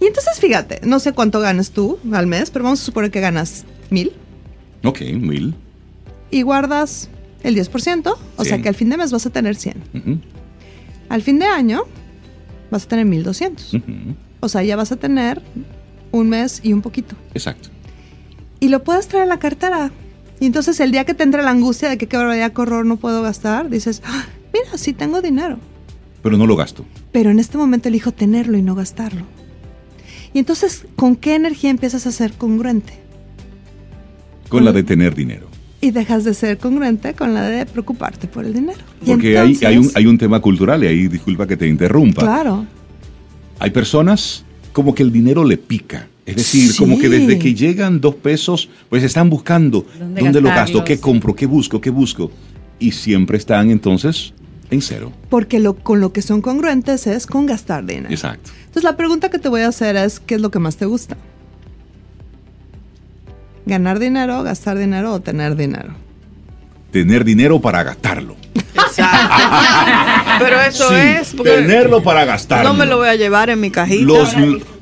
[0.01, 3.21] Y entonces fíjate, no sé cuánto ganas tú al mes, pero vamos a suponer que
[3.21, 4.13] ganas mil
[4.83, 5.55] Ok, mil.
[6.31, 7.11] y guardas
[7.43, 9.75] el 10%, o sea que al fin de mes vas a tener 100.
[9.95, 10.19] Ujú,
[11.11, 11.83] Al fin de año
[12.71, 13.75] vas a tener 1200.
[13.75, 13.85] ujú.
[14.41, 15.43] O sea, ya vas a tener
[16.13, 17.15] un mes y un poquito.
[17.35, 17.69] Exacto.
[18.59, 19.91] Y lo puedes traer a la cartera.
[20.41, 22.87] Y entonces el día que te entra la angustia de que qué barbaridad, qué horror,
[22.87, 25.59] no puedo gastar, dices, "Ah, mira, sí tengo dinero.
[26.23, 26.85] Pero no lo gasto.
[27.13, 29.23] Pero en este momento elijo tenerlo y no gastarlo.
[30.33, 32.95] Y entonces, ¿con qué energía empiezas a ser congruente?
[34.49, 35.49] Con la de tener dinero.
[35.81, 38.79] Y dejas de ser congruente con la de preocuparte por el dinero.
[39.07, 42.21] Porque hay, hay, un, entonces- hay un tema cultural y ahí disculpa que te interrumpa.
[42.23, 42.67] Claro.
[43.59, 46.07] Hay personas como que el dinero le pica.
[46.27, 46.79] Es decir, Sí.
[46.79, 51.01] como que desde que llegan dos pesos, pues están buscando ¿Dónde dónde, lo gasto, qué
[51.01, 52.31] compro, qué busco, qué busco.
[52.79, 54.33] Y siempre están entonces
[54.71, 55.13] en cero.
[55.29, 58.11] Porque lo, con lo que son congruentes es con gastar dinero.
[58.11, 58.51] Exacto.
[58.61, 60.85] Entonces la pregunta que te voy a hacer es, ¿qué es lo que más te
[60.87, 61.17] gusta?
[63.67, 65.95] ¿Ganar dinero, gastar dinero o tener dinero?
[66.91, 68.37] Tener dinero para gastarlo.
[68.75, 69.43] Exacto.
[70.41, 72.71] Pero eso Sí, es porque tenerlo para gastarlo.
[72.73, 74.05] no me lo voy a llevar en mi cajita.
[74.05, 74.35] Los,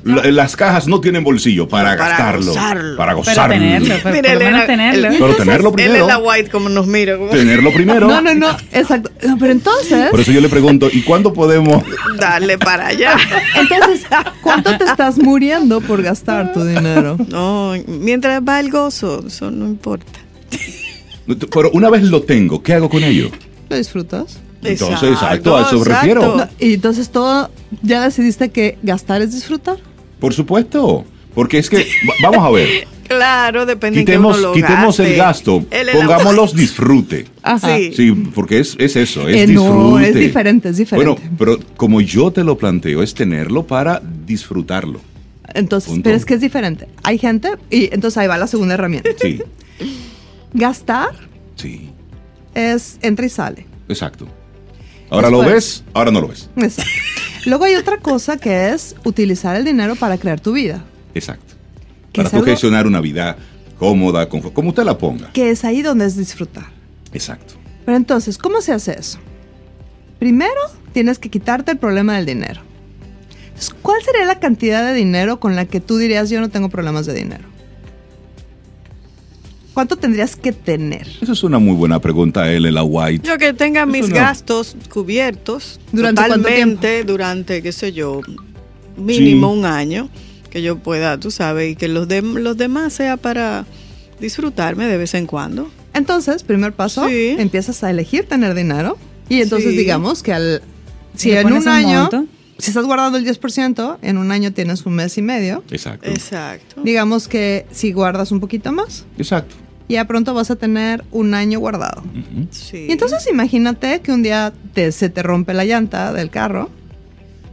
[0.03, 2.45] la- las cajas no tienen bolsillo para, Para gastarlo.
[2.47, 2.97] gozarlo.
[2.97, 3.53] Para Pero gozarlo.
[3.53, 5.07] tenerlo, pero Mire, por lo menos tenerlo.
[5.09, 5.95] el- Pero tenerlo Él primero.
[6.01, 7.17] es la white como nos mira.
[7.17, 8.07] como- Tenerlo primero.
[8.07, 9.11] No, no, no, exacto.
[9.27, 11.83] No, pero entonces, Por eso yo le pregunto, ¿y cuándo podemos?
[12.17, 13.17] Darle para allá.
[13.55, 14.05] entonces,
[14.41, 17.17] ¿cuánto te estás muriendo por gastar tu dinero?
[17.27, 20.19] No, mientras va el gozo, eso no importa.
[21.51, 23.29] Pero una vez lo tengo, ¿qué hago con ello?
[23.69, 24.39] ¿Lo disfrutas?
[24.63, 26.35] Entonces, exacto, a eso me refiero.
[26.37, 27.49] No, y entonces todo,
[27.81, 29.77] ¿ya decidiste que gastar es disfrutar?
[30.19, 31.05] Por supuesto.
[31.33, 34.97] Porque es que, va- vamos a ver, Claro, depende quitemos, en que uno lo quitemos
[34.97, 35.11] gaste.
[35.11, 37.25] el gasto, la pongámoslos disfrute.
[37.41, 37.75] Ajá.
[37.77, 37.91] Sí.
[37.95, 39.69] Sí, porque es, es eso, es Eh, disfrute.
[39.73, 41.19] no, es diferente, es diferente.
[41.21, 44.99] Bueno, pero como yo te lo planteo, es tenerlo para disfrutarlo.
[45.55, 46.03] Entonces, Punto.
[46.03, 46.87] pero es que es diferente.
[47.03, 49.09] Hay gente, y entonces ahí va la segunda herramienta.
[49.19, 49.41] Sí,
[50.53, 51.09] Gastar
[51.55, 51.89] sí,
[52.55, 53.65] es entra y sale.
[53.87, 54.27] exacto.
[55.09, 56.49] Ahora lo ves, ahora no lo ves.
[56.55, 56.91] Exacto.
[57.45, 60.83] Luego hay otra cosa que es utilizar el dinero para crear tu vida.
[61.15, 61.55] Exacto.
[62.11, 63.37] Que Para algo- tú gestionar una vida
[63.77, 65.31] cómoda, confort- como usted la ponga.
[65.31, 66.67] Que es ahí donde es disfrutar.
[67.13, 67.53] Exacto.
[67.85, 69.19] Pero entonces, ¿cómo se hace eso?
[70.19, 70.59] Primero,
[70.91, 72.61] tienes que quitarte el problema del dinero.
[73.47, 76.69] Entonces, ¿cuál sería la cantidad de dinero con la que tú dirías yo no tengo
[76.69, 77.45] problemas de dinero?
[79.73, 81.07] ¿Cuánto tendrías que tener?
[81.21, 83.27] Esa es una muy buena pregunta, L.La White.
[83.27, 84.15] Yo que tenga mis no.
[84.15, 88.21] gastos cubiertos ¿Durante totalmente durante, qué sé yo,
[88.97, 89.59] mínimo Sí.
[89.59, 90.09] un año,
[90.49, 93.65] que yo pueda, tú sabes, y que los, de, los demás sea para
[94.19, 95.69] disfrutarme de vez en cuando.
[95.93, 97.35] Entonces, primer paso, Sí.
[97.37, 98.97] empiezas a elegir tener dinero.
[99.29, 99.77] Y entonces Sí.
[99.77, 100.61] digamos que al...
[101.15, 102.25] Si en un un año, monto.
[102.59, 105.63] Si estás guardando el 10%, en un año tienes un mes y medio.
[105.71, 106.07] Exacto.
[106.09, 106.81] Exacto.
[106.83, 109.55] Digamos que si guardas un poquito más, Exacto.
[109.87, 112.03] ya pronto vas a tener un año guardado.
[112.51, 112.85] Sí.
[112.87, 116.69] Y entonces imagínate que un día te- se te rompe la llanta del carro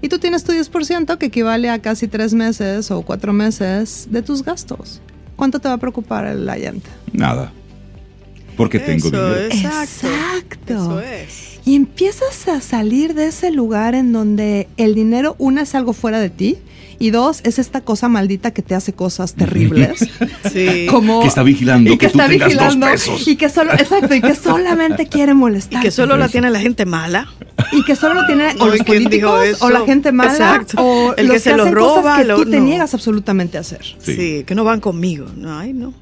[0.03, 4.23] y tú tienes tu 10% que equivale a casi tres meses o cuatro meses de
[4.23, 5.01] tus gastos.
[5.37, 6.89] ¿Cuánto te va a preocupar la llanta?
[7.13, 7.53] Nada.
[8.57, 9.55] Porque tengo Eso dinero.
[9.55, 10.07] Exacto.
[10.09, 10.75] Exacto.
[10.75, 11.56] Eso es.
[11.67, 16.21] Y empiezas a salir de ese lugar en donde el dinero, una, es algo fuera
[16.21, 16.57] de ti
[17.01, 20.09] y dos, es esta cosa maldita que te hace cosas terribles.
[20.53, 20.87] Sí.
[20.91, 23.27] como, Que está vigilando y que tú tengas dos pesos.
[23.27, 25.83] Y que solo, exacto, y que solamente quiere Y molestar.
[25.83, 27.27] que solo la tiene la gente mala.
[27.73, 30.77] Y que solo lo tiene o los ¿y políticos o la gente mala Exacto.
[30.81, 32.65] o El los que se lo hacen roba, cosas que lo- tú te no.
[32.65, 33.83] niegas absolutamente a hacer.
[33.99, 34.15] Sí.
[34.15, 34.45] Sí.
[34.47, 35.27] que no van conmigo.
[35.37, 35.93] No, ay, no.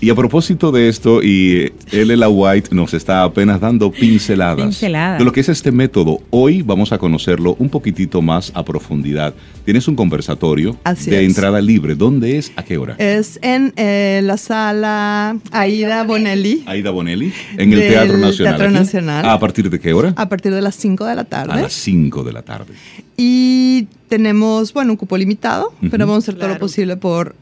[0.00, 5.18] Y a propósito de esto, y L.La White nos está apenas dando pinceladas, Pinceladas.
[5.18, 6.20] de lo que es este método.
[6.30, 9.34] Hoy vamos a conocerlo un poquitito más a profundidad.
[9.64, 11.26] Tienes un conversatorio Así de es.
[11.28, 11.96] entrada libre.
[11.96, 12.52] ¿Dónde es?
[12.54, 12.94] ¿A qué hora?
[12.98, 18.56] Es en eh, la sala Aida Bonelli Aida Bonelli, en el Teatro Nacional.
[18.56, 18.70] Teatro.
[18.70, 19.28] Nacional.
[19.28, 20.14] ¿A partir de qué hora?
[20.16, 21.60] a partir de las 5 de la A tarde.
[21.60, 22.72] las 5 de la tarde.
[23.16, 27.34] Y tenemos, bueno, un cupo limitado, pero vamos a hacer todo lo posible por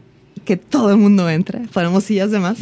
[0.46, 1.59] que todo el mundo entre.
[1.74, 2.56] Ponemos sillas de más.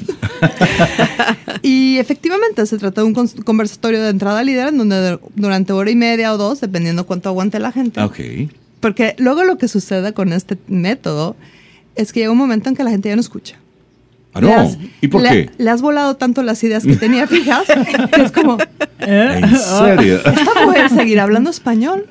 [1.62, 5.90] y efectivamente se trata de un conversatorio de entrada líder en donde de- durante hora
[5.90, 8.02] y media o dos, dependiendo cuánto aguante la gente.
[8.02, 8.18] Ok.
[8.80, 11.36] Porque luego lo que sucede con este método
[11.94, 13.56] es que llega un momento en que la gente ya no escucha.
[14.34, 14.52] Ah, no.
[14.52, 15.50] has- ¿Y por le- qué?
[15.58, 17.62] Le has volado tanto las ideas que tenía fijas
[18.12, 18.58] que es como,
[18.98, 20.16] ¿En serio?
[20.24, 22.06] ¿esta mujer seguir hablando español?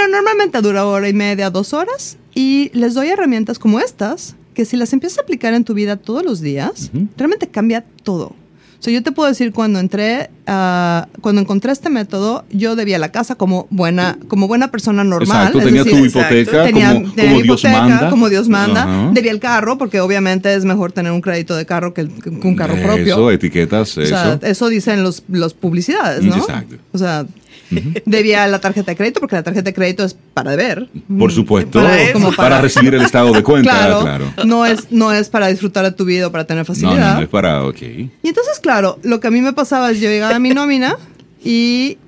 [0.00, 4.64] Pero normalmente dura hora y media, dos horas, y les doy herramientas como estas, que
[4.64, 7.06] si las empiezas a aplicar en tu vida todos los días, Ujú.
[7.18, 8.26] realmente cambia todo.
[8.28, 12.98] O sea, yo te puedo decir, cuando entré, ah, cuando encontré este método, yo debía
[12.98, 15.36] la casa como buena, como buena persona normal.
[15.36, 18.08] Exacto, es tenía decir, tu hipoteca tenía, como, tenía como Dios hipoteca, manda.
[18.10, 18.82] como Dios manda.
[18.84, 19.10] Ajá.
[19.12, 22.56] Debía el carro, porque obviamente es mejor tener un crédito de carro que, que un
[22.56, 23.12] carro propio.
[23.16, 24.08] Eso, etiquetas, O eso.
[24.16, 26.36] sea, eso dicen los, los publicidades, ¿no?
[26.36, 26.76] Exacto.
[26.92, 27.26] O sea,
[28.06, 30.88] debía la tarjeta de crédito porque la tarjeta de crédito es para deber.
[31.18, 32.12] Por supuesto, Para para.
[32.12, 34.32] Como para- recibir el estado de cuenta, claro, claro.
[34.44, 37.10] No, es, no es para disfrutar de tu vida o para tener No, facilidad.
[37.12, 37.82] no, no es para, ok.
[37.82, 40.96] Y entonces, claro, lo que a mí me pasaba es yo llegaba a mi nómina
[41.44, 41.98] y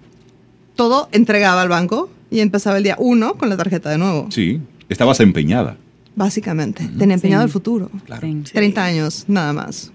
[0.76, 4.26] todo entregaba al banco y empezaba el día uno con la tarjeta de nuevo.
[4.30, 5.76] Sí, estabas empeñada.
[6.14, 7.46] Básicamente, tenía empeñado Sí.
[7.46, 7.90] el futuro.
[8.06, 8.26] Claro.
[8.44, 8.52] Sí.
[8.52, 9.92] 30 años, nada más.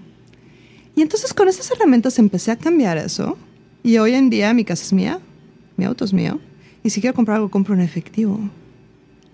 [0.95, 3.37] Y entonces con esas herramientas empecé a cambiar eso.
[3.83, 5.19] Y hoy en día mi casa es mía,
[5.77, 6.39] mi auto es mío.
[6.83, 8.39] Y si quiero comprar algo, compro en efectivo.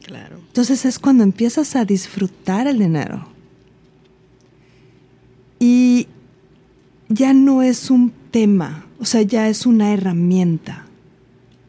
[0.06, 0.38] Claro.
[0.48, 3.26] Entonces es cuando empiezas a disfrutar el dinero.
[5.60, 6.08] Y
[7.08, 10.86] ya no es un tema, o sea, ya es una herramienta.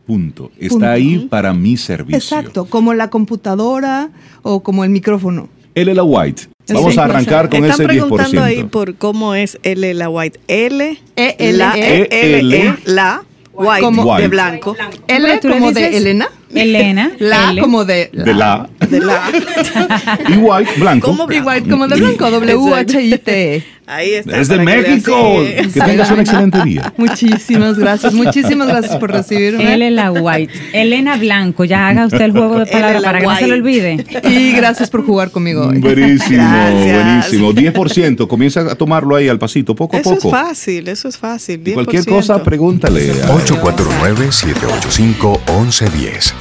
[0.06, 0.50] Punto.
[0.58, 0.86] Está Punto.
[0.86, 2.16] ahí para mi servicio.
[2.16, 4.10] Exacto, como la computadora
[4.42, 5.48] o como el micrófono.
[5.74, 6.48] L.La White.
[6.68, 8.42] Vamos sí, a arrancar con Están ese preguntando 10%.
[8.42, 10.40] ahí por cómo es L la white.
[10.48, 12.56] L, E, L, E, E, L, L.
[12.56, 14.28] E, la, white, Como- de White.
[14.28, 14.76] blanco.
[15.08, 16.28] L como de Elena.
[16.54, 17.12] Elena.
[17.18, 17.60] La L.
[17.60, 19.22] como de De la De la.
[20.28, 21.06] y white, blanco.
[21.08, 21.40] ¿Cómo blanco?
[21.42, 23.64] Igual como de blanco, W-H-I-T.
[23.86, 24.40] Ahí está.
[24.40, 25.42] Es de para que le México.
[25.42, 25.70] así.
[25.72, 26.92] Que tengas un excelente día.
[26.98, 29.90] Muchísimas gracias, muchísimas gracias por recibirme.
[29.90, 30.52] La White.
[30.72, 33.54] Elena Blanco, ya haga usted el juego de palabras la para que no se White.
[33.54, 34.04] olvide.
[34.24, 35.78] Y gracias por jugar conmigo hoy.
[35.80, 37.04] Buenísimo, Gracias.
[37.04, 37.52] buenísimo.
[37.52, 38.26] 10%.
[38.26, 40.30] Comienza a tomarlo ahí al pasito, poco a Eso es poco.
[40.30, 41.60] fácil, eso es fácil.
[41.66, 42.08] Y cualquier 10%.
[42.08, 43.10] cosa, pregúntale.
[43.22, 46.32] a- 849-785-1110.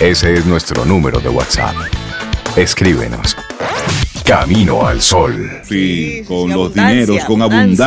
[0.00, 1.74] Ese es nuestro número de WhatsApp.
[2.56, 3.36] Escríbenos.
[4.24, 5.50] Camino al Sol.
[5.64, 7.86] Sí, Sí, con sí, los dineros, con abundancia.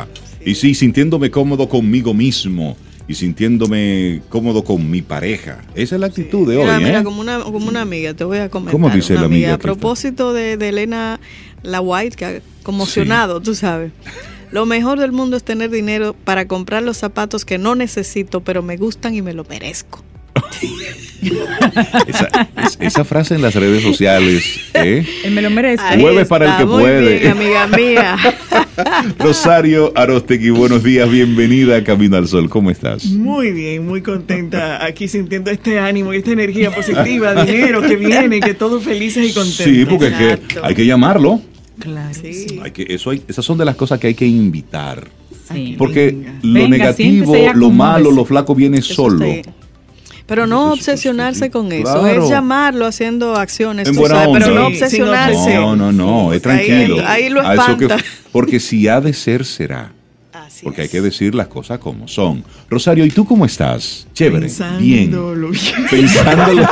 [0.00, 0.08] abundancia.
[0.44, 2.76] Y sí, sintiéndome cómodo conmigo mismo.
[3.08, 5.58] y sintiéndome cómodo con mi pareja.
[5.74, 6.64] Esa es la actitud de hoy.
[6.64, 7.04] Mira, mira, ¿eh?
[7.04, 8.72] como una, como una amiga, te voy a comentar.
[8.72, 11.18] ¿Cómo dice una la amiga, A propósito de, de Elena
[11.64, 13.90] La White, que ha conmocionado, tú sabes.
[14.52, 18.62] Lo mejor del mundo es tener dinero para comprar los zapatos que no necesito, pero
[18.62, 20.02] me gustan y me lo merezco.
[22.06, 22.28] esa,
[22.64, 24.44] es- esa frase en las redes sociales.
[24.74, 25.06] ¿eh?
[25.24, 25.84] Él me lo merezco.
[25.86, 27.18] Ahí Jueves para el que muy puede.
[27.20, 28.16] bien, amiga mía.
[29.18, 32.48] Rosario Arostegui, buenos días, bienvenida a Camino al Sol.
[32.48, 33.04] ¿Cómo estás?
[33.06, 38.40] Muy bien, muy contenta aquí sintiendo este ánimo y esta energía positiva, dinero que viene,
[38.40, 39.64] que todos felices y contentos.
[39.64, 41.40] Sí, porque es que hay que llamarlo.
[41.78, 42.60] Claro, Sí.
[42.62, 45.06] Hay que, eso hay- esas son de las cosas que hay que invitar.
[45.52, 45.74] Sí.
[45.76, 46.32] Porque Venga.
[46.42, 49.24] lo Venga, negativo, lo malo, lo flaco viene Eso solo.
[49.24, 49.50] está.
[50.34, 52.24] Pero no obsesionarse con eso, claro.
[52.24, 55.54] es llamarlo haciendo acciones, En tú buena sabes, pero no obsesionarse.
[55.56, 57.02] No, no, no, es tranquilo.
[57.06, 58.04] ahí lo A eso que- espanta.
[58.32, 59.92] porque si ha de ser, será.
[60.32, 62.42] Así Porque hay que decir las cosas como son.
[62.70, 64.06] Rosario, ¿y tú cómo estás?
[64.14, 64.46] Chévere.
[64.80, 65.10] bien.
[65.10, 65.86] Pensándolo bien.
[65.90, 66.68] Pensándolo.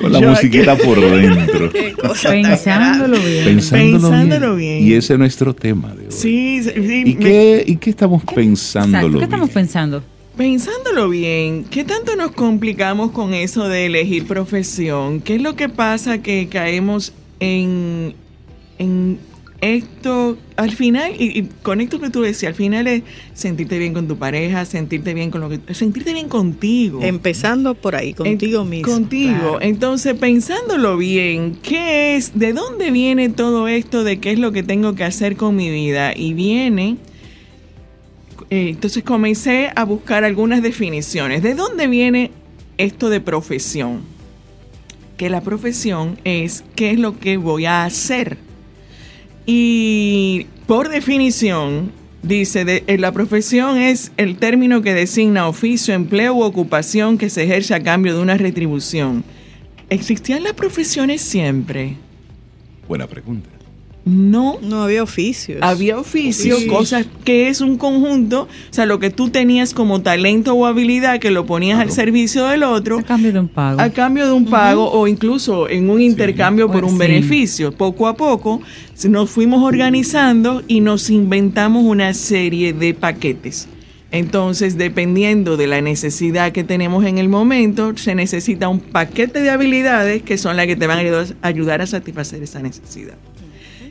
[0.00, 1.70] Con la Yo musiquita por dentro.
[2.22, 3.44] Pensándolo bien.
[3.44, 4.78] Pensándolo, Pensándolo bien.
[4.80, 4.88] bien.
[4.92, 6.10] Y ese es nuestro tema de hoy.
[6.12, 9.18] Sí, sí, sí, ¿Y me- qué, ¿Y qué estamos pensándolo Exacto.
[9.18, 9.54] ¿Qué estamos bien?
[9.54, 10.02] pensando?
[10.40, 15.20] Pensándolo bien, ¿qué tanto nos complicamos con eso de elegir profesión?
[15.20, 18.14] ¿Qué es lo que pasa que caemos en,
[18.78, 19.18] en
[19.60, 20.38] esto?
[20.56, 23.02] Al final, y, y con esto que tú decías, al final es
[23.34, 25.60] sentirte bien con tu pareja, sentirte bien con lo que...
[25.74, 27.00] Sentirte bien contigo.
[27.02, 28.90] Empezando por ahí, contigo En- mismo.
[28.90, 29.34] Contigo.
[29.34, 29.58] Claro.
[29.60, 32.38] Entonces, pensándolo bien, ¿qué es?
[32.38, 35.68] ¿De dónde viene todo esto de qué es lo que tengo que hacer con mi
[35.68, 36.16] vida?
[36.16, 36.96] Y viene.
[38.50, 41.42] Eh, entonces comencé a buscar algunas definiciones.
[41.42, 42.32] ¿De dónde viene
[42.78, 44.02] esto de profesión?
[45.16, 48.38] Que la profesión es qué es lo que voy a hacer.
[49.46, 56.34] Y por definición, dice, de, eh, la profesión es el término que designa oficio, empleo
[56.34, 59.22] u ocupación que se ejerce a cambio de una retribución.
[59.90, 61.96] ¿Existían las profesiones siempre?
[62.88, 63.59] Buena pregunta.
[64.04, 64.58] No.
[64.62, 65.58] No había oficios.
[65.60, 66.66] Había oficio, Sí.
[66.66, 71.18] cosas que es un conjunto, o sea, lo que tú tenías como talento o habilidad
[71.20, 73.80] que lo ponías al servicio del otro A cambio de un pago.
[73.80, 77.06] a cambio de un pago o incluso en un intercambio por Pues un sí.
[77.06, 77.72] beneficio.
[77.72, 78.60] Poco a poco
[79.08, 83.68] nos fuimos organizando y nos inventamos una serie de paquetes.
[84.12, 89.50] Entonces, dependiendo de la necesidad que tenemos en el momento, se necesita un paquete de
[89.50, 93.14] habilidades que son las que te van a ayudar a satisfacer esa necesidad.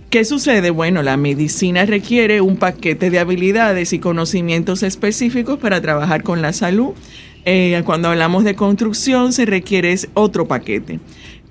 [0.09, 0.71] ¿Qué sucede?
[0.71, 6.51] Bueno, la medicina requiere un paquete de habilidades y conocimientos específicos para trabajar con la
[6.51, 6.93] salud.
[7.45, 10.99] Eh, cuando hablamos de construcción se requiere otro paquete.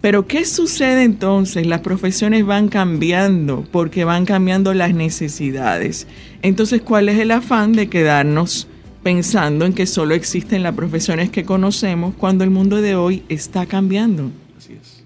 [0.01, 1.69] Pero ¿qué sucede entonces?
[1.69, 6.09] Las profesiones van cambiando porque van cambiando las necesidades.
[6.43, 8.67] Entonces, ¿cuál es el afán de quedarnos
[9.05, 13.67] pensando en que solo existen las profesiones que conocemos cuando el mundo de hoy está
[13.67, 14.33] cambiando?
[14.57, 15.05] Así es.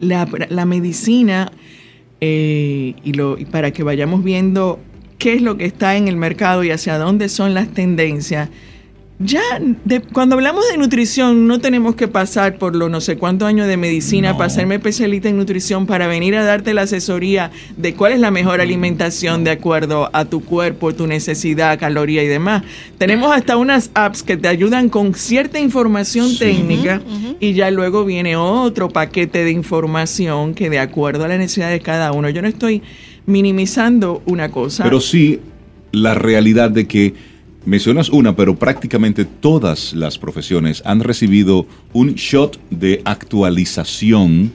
[0.00, 1.52] la, la medicina
[2.20, 4.78] eh, y, lo, y para que vayamos viendo
[5.18, 8.48] qué es lo que está en el mercado y hacia dónde son las tendencias.
[9.20, 9.42] Ya
[9.84, 13.66] de- cuando hablamos de nutrición no tenemos que pasar por los no sé cuántos años
[13.66, 14.36] de medicina No.
[14.38, 18.30] para hacerme especialista en nutrición para venir a darte la asesoría de cuál es la
[18.30, 22.62] mejor alimentación de acuerdo a tu cuerpo, tu necesidad, caloría y demás.
[22.96, 27.02] Tenemos hasta unas apps que te ayudan con cierta información técnica
[27.40, 31.80] y ya luego viene otro paquete de información que de acuerdo a la necesidad de
[31.80, 32.30] cada uno.
[32.30, 32.82] Yo no estoy
[33.26, 34.84] minimizando una cosa.
[34.84, 35.40] Pero sí
[35.90, 37.14] la realidad de que
[37.64, 44.52] mencionas una, pero prácticamente todas las profesiones han recibido un shot de actualización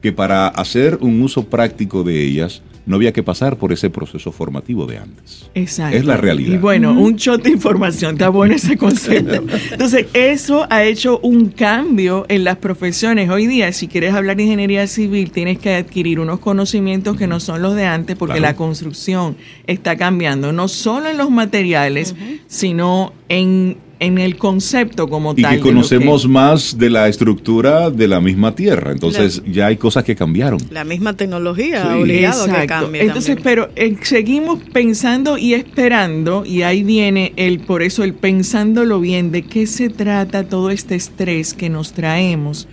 [0.00, 4.32] que para hacer un uso práctico de ellas no había que pasar por ese proceso
[4.32, 5.48] formativo de antes.
[5.54, 5.96] Exacto.
[5.96, 6.54] Es la realidad.
[6.54, 9.42] Y bueno, un shot de información, está bueno ese concepto.
[9.70, 13.30] Entonces, eso ha hecho un cambio en las profesiones.
[13.30, 17.38] Hoy día, si quieres hablar de ingeniería civil, tienes que adquirir unos conocimientos que no
[17.40, 18.52] son los de antes, porque Claro.
[18.52, 22.14] la construcción está cambiando, no solo en los materiales,
[22.48, 25.52] sino en, en el concepto como Y tal.
[25.52, 28.92] que de lo conocemos más de la estructura de la misma Tierra.
[28.92, 30.58] Entonces ya hay cosas que cambiaron.
[30.70, 32.00] La misma tecnología, Sí.
[32.00, 32.84] obligado a que Exacto.
[32.84, 33.02] cambie.
[33.02, 33.44] Entonces, también.
[33.44, 39.30] pero eh, seguimos pensando y esperando, y ahí viene el, por eso el pensándolo bien,
[39.30, 42.68] de qué se trata todo este estrés que nos traemos,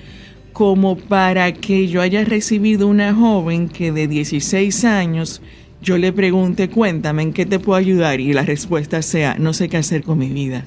[0.53, 5.41] como para que yo haya recibido una joven que de 16 años,
[5.81, 8.19] yo le pregunte, cuéntame, ¿en qué te puedo ayudar?
[8.19, 10.65] Y la respuesta sea, no sé qué hacer con mi vida.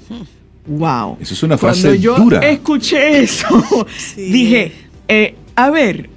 [0.66, 1.18] Wow.
[1.20, 2.38] Esa es una frase Cuando yo dura.
[2.40, 3.48] escuché eso,
[3.96, 4.22] Sí.
[4.30, 4.72] dije,
[5.08, 6.08] eh, a ver,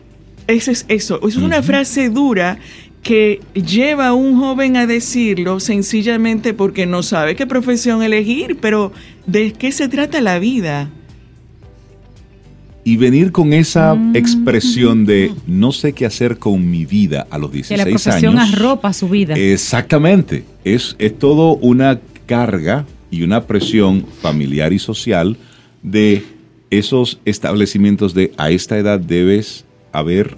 [0.48, 2.60] eso es eso, es una frase dura
[3.02, 8.92] que lleva a un joven a decirlo sencillamente porque no sabe qué profesión elegir, pero
[9.28, 10.90] ¿de qué se trata la vida?
[12.84, 14.16] Y venir con esa mm.
[14.16, 17.86] expresión de no sé qué hacer con mi vida a los 16 años.
[17.86, 19.36] Que la profesión arropa su vida.
[19.36, 20.44] Exactamente.
[20.64, 22.86] Es, es todo una carga
[23.16, 25.38] y una presión familiar y social
[25.82, 26.24] de
[26.70, 30.38] esos establecimientos de a esta edad debes haber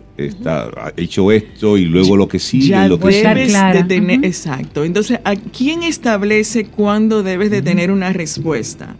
[0.97, 4.27] hecho esto y luego lo que sigue lo que sigue.
[4.27, 4.83] Exacto.
[4.83, 8.95] Entonces, ¿a quién establece cuándo debes de tener una respuesta?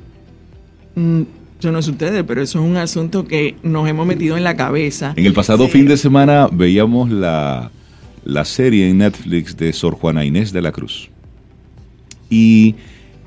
[0.96, 1.22] Mm,
[1.60, 4.56] yo no sé ustedes, pero eso es un asunto que nos hemos metido en la
[4.56, 5.14] cabeza.
[5.16, 7.72] En el pasado fin de semana veíamos la,
[8.26, 11.10] la serie en Netflix de Sor Juana Inés de la Cruz.
[12.30, 12.76] Y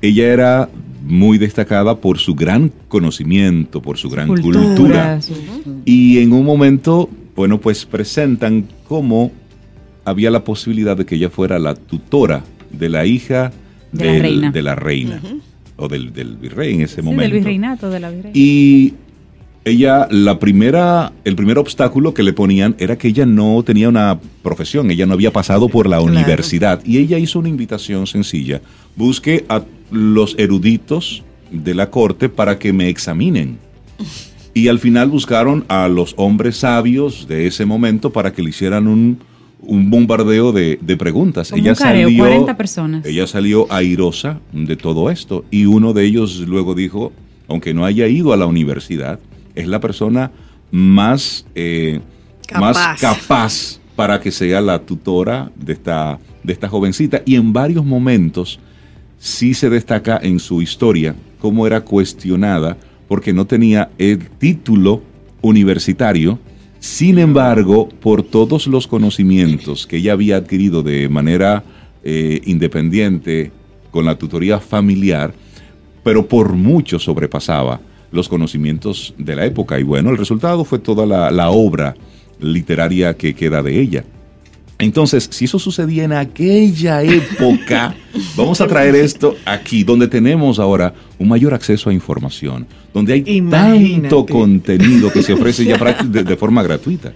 [0.01, 0.69] ella era
[1.03, 5.19] muy destacada por su gran conocimiento, por su gran cultura.
[5.85, 9.31] Y en un momento, bueno, pues presentan cómo
[10.05, 13.51] había la posibilidad de que ella fuera la tutora de la hija
[13.91, 15.21] de la reina
[15.75, 17.23] o del, virrey en ese sí, momento.
[17.23, 18.37] Del virreinato de la virreina.
[18.37, 18.93] Y
[19.63, 24.19] ella, la primera, el primer obstáculo que le ponían era que ella no tenía una
[24.41, 26.83] profesión, ella no había pasado por la universidad.
[26.83, 28.61] Y ella hizo una invitación sencilla.
[28.95, 33.57] Busque a los eruditos de la corte para que me examinen.
[34.53, 38.85] Y al final buscaron a los hombres sabios de ese momento para que le hicieran
[38.85, 39.19] un,
[39.61, 41.53] un bombardeo de, preguntas.
[41.53, 43.05] ella salió, 40 personas.
[43.05, 47.13] Ella salió airosa de todo esto y uno de ellos luego dijo,
[47.47, 49.21] aunque no haya ido a la universidad,
[49.55, 50.31] es la persona
[50.71, 51.99] más, eh,
[52.47, 52.73] capaz.
[52.73, 57.21] más capaz para que sea la tutora de esta, de esta jovencita.
[57.25, 58.59] Y en varios momentos
[59.19, 62.77] sí se destaca en su historia cómo era cuestionada
[63.07, 65.01] porque no tenía el título
[65.41, 66.39] universitario
[66.81, 71.63] sin embargo, por todos los conocimientos que ella había adquirido de manera
[72.03, 73.51] eh, independiente
[73.91, 75.31] con la tutoría familiar,
[76.03, 77.79] pero por mucho sobrepasaba
[78.11, 79.79] los conocimientos de la época.
[79.79, 81.95] Y bueno, el resultado fue toda la obra
[82.39, 84.03] literaria que queda de ella.
[84.81, 87.95] Entonces, si eso sucedía en aquella época,
[88.35, 93.41] vamos a traer esto aquí, donde tenemos ahora un mayor acceso a información, donde hay
[93.43, 97.13] tanto contenido que se ofrece ya de forma gratuita.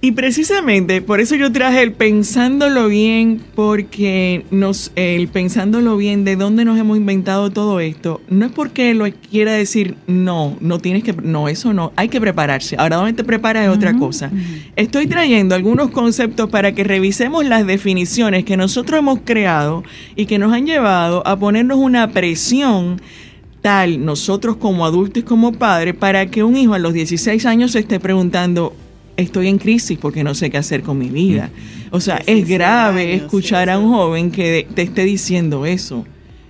[0.00, 6.36] Y precisamente por eso yo traje el pensándolo bien, porque nos, el pensándolo bien de
[6.36, 11.02] dónde nos hemos inventado todo esto, no es porque lo quiera decir no, no tienes
[11.02, 12.76] que, no, eso no, hay que prepararse.
[12.78, 14.30] Ahora, ¿dónde te preparas es otra cosa.
[14.76, 19.82] Estoy trayendo algunos conceptos para que revisemos las definiciones que nosotros hemos creado
[20.14, 23.00] y que nos han llevado a ponernos una presión
[23.62, 27.72] tal nosotros como adultos y como padres para que un hijo a los 16 años
[27.72, 28.72] se esté preguntando,
[29.18, 31.50] estoy en crisis porque no sé qué hacer con mi vida.
[31.90, 36.06] O sea, es grave escuchar a un joven que te esté diciendo eso.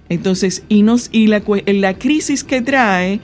[0.08, 3.20] Entonces, y, nos, y la, la crisis que trae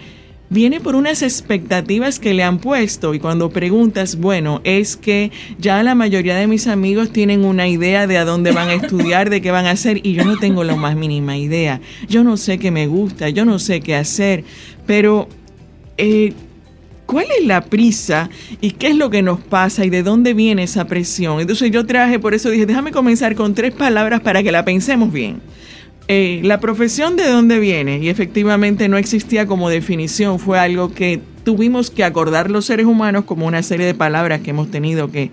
[0.50, 5.82] viene por unas expectativas que le han puesto y cuando preguntas, bueno, es que ya
[5.82, 9.40] la mayoría de mis amigos tienen una idea de a dónde van a estudiar, de
[9.40, 11.80] qué van a hacer y yo no tengo la más mínima idea.
[12.08, 14.44] Yo no sé qué me gusta, yo no sé qué hacer,
[14.86, 15.28] pero
[15.96, 16.34] eh,
[17.14, 18.28] ¿Cuál es la prisa
[18.60, 21.38] y qué es lo que nos pasa y de dónde viene esa presión?
[21.38, 25.12] Entonces yo traje, por eso dije, déjame comenzar con tres palabras para que la pensemos
[25.12, 25.40] bien.
[26.08, 31.20] Eh, la profesión de dónde viene y efectivamente no existía como definición, fue algo que
[31.44, 35.30] tuvimos que acordar los seres humanos como una serie de palabras que hemos tenido que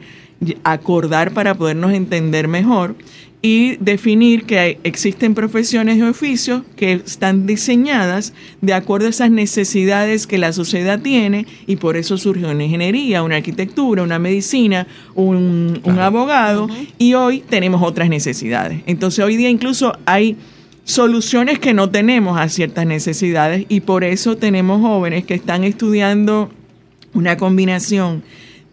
[0.63, 2.95] acordar para podernos entender mejor
[3.41, 10.27] y definir que existen profesiones y oficios que están diseñadas de acuerdo a esas necesidades
[10.27, 14.85] que la sociedad tiene y por eso surgió una ingeniería, una arquitectura, una medicina,
[15.15, 16.67] un, abogado
[16.99, 18.81] y hoy tenemos otras necesidades.
[18.85, 20.37] Entonces hoy día incluso hay
[20.83, 26.51] soluciones que no tenemos a ciertas necesidades y por eso tenemos jóvenes que están estudiando
[27.13, 28.23] una combinación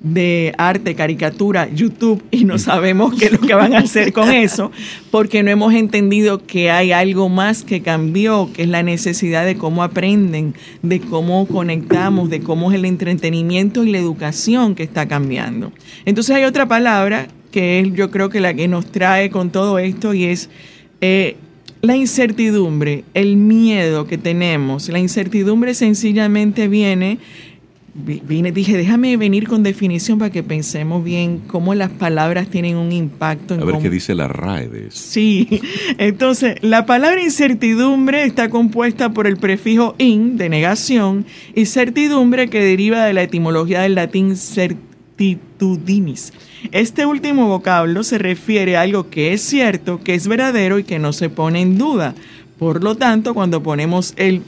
[0.00, 4.30] de arte, caricatura, YouTube y no sabemos qué es lo que van a hacer con
[4.30, 4.70] eso,
[5.10, 9.56] porque no hemos entendido que hay algo más que cambió, que es la necesidad de
[9.56, 15.08] cómo aprenden, de cómo conectamos, de cómo es el entretenimiento y la educación que está
[15.08, 15.72] cambiando.
[16.04, 19.78] Entonces hay otra palabra que es yo creo que la que nos trae con todo
[19.78, 20.48] esto y es
[21.00, 21.36] eh,
[21.80, 24.88] la incertidumbre, el miedo que tenemos.
[24.88, 27.18] La incertidumbre sencillamente viene
[28.04, 32.92] vine, dije, déjame venir con definición para que pensemos bien cómo las palabras tienen un
[32.92, 33.54] impacto.
[33.54, 34.98] En A ver qué dice la RAE de eso.
[34.98, 35.60] Sí,
[35.98, 42.62] entonces la palabra incertidumbre está compuesta por el prefijo in, de negación, y certidumbre que
[42.62, 46.32] deriva de la etimología del latín certitudinis.
[46.72, 50.98] Este último vocablo se refiere a algo que es cierto, que es verdadero y que
[50.98, 52.14] no se pone en duda.
[52.58, 54.42] Por lo tanto, cuando ponemos el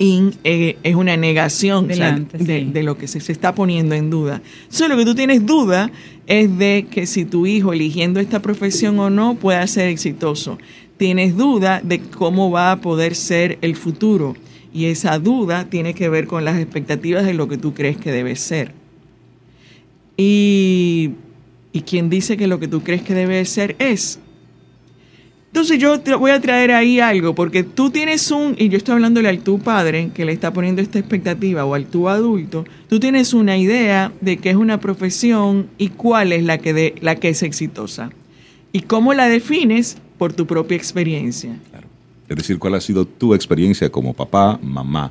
[0.00, 4.42] in, eh, es una negación de, lo que se, se, está poniendo en duda.
[4.70, 5.92] Solo que tú tienes duda
[6.26, 10.58] es de que si tu hijo eligiendo esta profesión o no pueda ser exitoso.
[10.96, 14.36] Tienes duda de cómo va a poder ser el futuro.
[14.72, 18.10] Y esa duda tiene que ver con las expectativas de lo que tú crees que
[18.10, 18.72] debe ser.
[20.16, 21.10] Y,
[21.72, 24.18] y quien dice que lo que tú crees que debe ser es.
[25.52, 28.94] Entonces yo te voy a traer ahí algo, porque tú tienes un, y yo estoy
[28.94, 33.00] hablándole al tu padre que le está poniendo esta expectativa, o al tu adulto, tú
[33.00, 37.16] tienes una idea de qué es una profesión y cuál es la que, de, la
[37.16, 38.10] que es exitosa.
[38.72, 41.56] Y cómo la defines por tu propia experiencia.
[42.28, 45.10] Es decir, cuál ha sido tu experiencia como papá, mamá,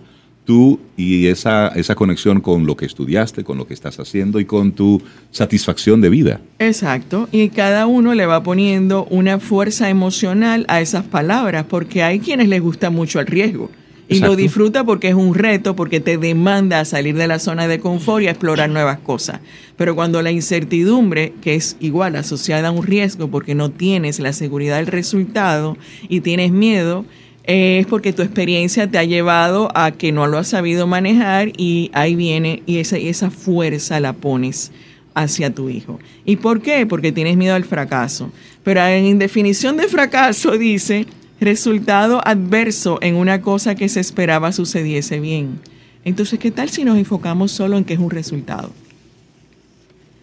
[0.50, 4.46] tú y esa, esa conexión con lo que estudiaste, con lo que estás haciendo y
[4.46, 6.42] con tu satisfacción de vida.
[6.58, 12.20] Exacto, y cada uno le va poniendo una fuerza emocional a esas palabras, porque hay
[12.20, 13.70] quienes les gusta mucho el riesgo.
[14.08, 17.68] Y lo disfruta porque es un reto, porque te demanda a salir de la zona
[17.68, 19.42] de confort y a explorar nuevas cosas.
[19.78, 24.34] Pero cuando la incertidumbre, que es igual asociada a un riesgo porque no tienes la
[24.34, 25.78] seguridad del resultado
[26.08, 27.06] y tienes miedo,
[27.50, 31.90] es porque tu experiencia te ha llevado a que no lo has sabido manejar y
[31.94, 34.72] ahí viene y esa, esa fuerza la pones
[35.16, 36.00] hacia tu hijo.
[36.26, 36.86] ¿Y por qué?
[36.86, 38.32] Porque tienes miedo al fracaso.
[38.64, 41.08] Pero en definición de fracaso dice
[41.42, 45.60] resultado adverso en una cosa que se esperaba sucediese bien.
[46.06, 48.72] Entonces, ¿qué tal si nos enfocamos solo en que es un resultado?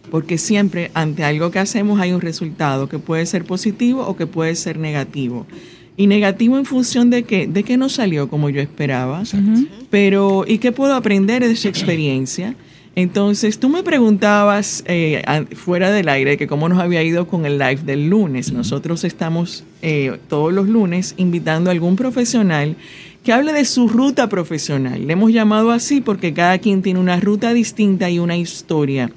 [0.09, 4.27] Porque siempre ante algo que hacemos hay un resultado que puede ser positivo o que
[4.27, 5.45] puede ser negativo.
[5.97, 9.23] Y negativo en función de que, de que no salió como yo esperaba.
[9.89, 12.55] Pero, ¿y qué puedo aprender de esa experiencia?
[12.97, 15.23] Entonces, tú me preguntabas eh,
[15.55, 18.51] fuera del aire que cómo nos había ido con el live del lunes.
[18.51, 22.75] Nosotros estamos eh, todos los lunes invitando a algún profesional
[23.23, 25.05] que hable de su ruta profesional.
[25.05, 29.11] Le hemos llamado así porque cada quien tiene una ruta distinta y una historia.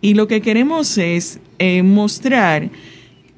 [0.00, 2.70] Y lo que queremos es eh, mostrar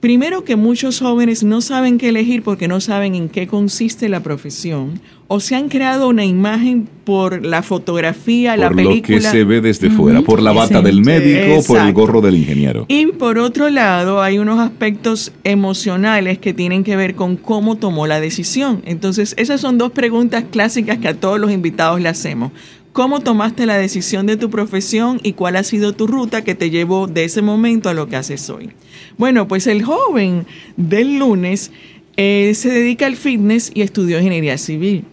[0.03, 4.20] Primero que muchos jóvenes no saben qué elegir porque no saben en qué consiste la
[4.20, 9.00] profesión o se han creado una imagen por la fotografía, la película.
[9.00, 12.20] Por lo que se ve desde fuera, por la bata del médico, por el gorro
[12.20, 12.84] del ingeniero.
[12.88, 18.09] Y por otro lado, hay unos aspectos emocionales que tienen que ver con cómo tomó
[18.09, 18.82] la decisión.
[18.84, 22.50] Entonces, esas son dos preguntas clásicas que a todos los invitados le hacemos.
[22.93, 26.68] ¿Cómo tomaste la decisión de tu profesión y cuál ha sido tu ruta que te
[26.68, 28.70] llevó de ese momento a lo que haces hoy?
[29.16, 31.70] Bueno, pues el joven del lunes
[32.18, 35.05] eh, se dedica al fitness y estudió ingeniería civil.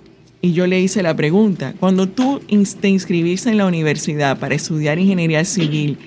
[0.42, 2.42] Y yo le hice la pregunta, cuando tú
[2.82, 5.98] te inscribiste en la universidad para estudiar ingeniería civil,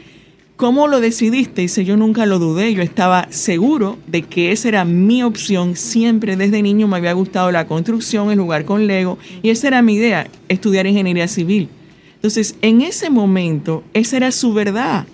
[0.63, 1.63] ¿Cómo lo decidiste?
[1.63, 5.75] Dice, yo nunca lo dudé, yo estaba seguro de que esa era mi opción.
[5.75, 9.83] Siempre desde niño me había gustado la construcción, el lugar con Lego, y esa era
[9.83, 11.69] mi idea, estudiar ingeniería civil.
[12.15, 15.05] Entonces, en ese momento, esa era su verdad.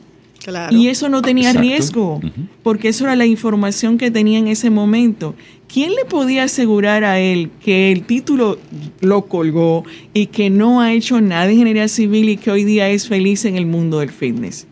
[0.70, 2.20] Y eso no tenía riesgo,
[2.62, 5.34] porque eso era la información que tenía en ese momento.
[5.66, 8.58] ¿Quién le podía asegurar a él que el título
[9.00, 12.90] lo colgó y que no ha hecho nada de ingeniería civil y que hoy día
[12.90, 14.67] es feliz en el mundo del fitness?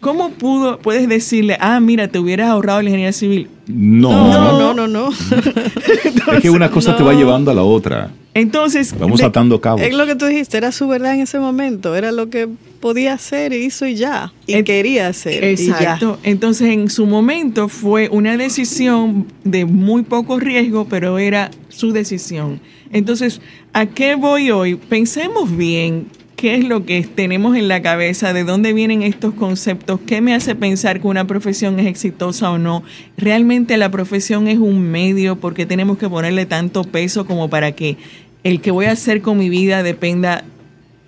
[0.00, 3.48] ¿Cómo pudo, puedes decirle, ah, mira, te hubieras ahorrado la ingeniería civil?
[3.66, 5.10] No, no, no, no.
[6.32, 8.10] es que una cosa te va llevando a la otra.
[8.34, 9.82] Entonces, vamos atando cabos.
[9.82, 13.14] Es lo que tú dijiste, era su verdad en ese momento, era lo que podía
[13.14, 15.42] hacer, hizo y ya, y quería hacer.
[15.42, 16.20] Exacto.
[16.22, 22.60] Entonces, en su momento fue una decisión de muy poco riesgo, pero era su decisión.
[22.92, 23.40] Entonces,
[23.72, 24.76] ¿a qué voy hoy?
[24.76, 26.06] Pensemos bien
[26.38, 30.36] qué es lo que tenemos en la cabeza, de dónde vienen estos conceptos, qué me
[30.36, 32.84] hace pensar que una profesión es exitosa o no.
[33.16, 37.96] Realmente la profesión es un medio porque tenemos que ponerle tanto peso como para que
[38.44, 40.44] el que voy a hacer con mi vida dependa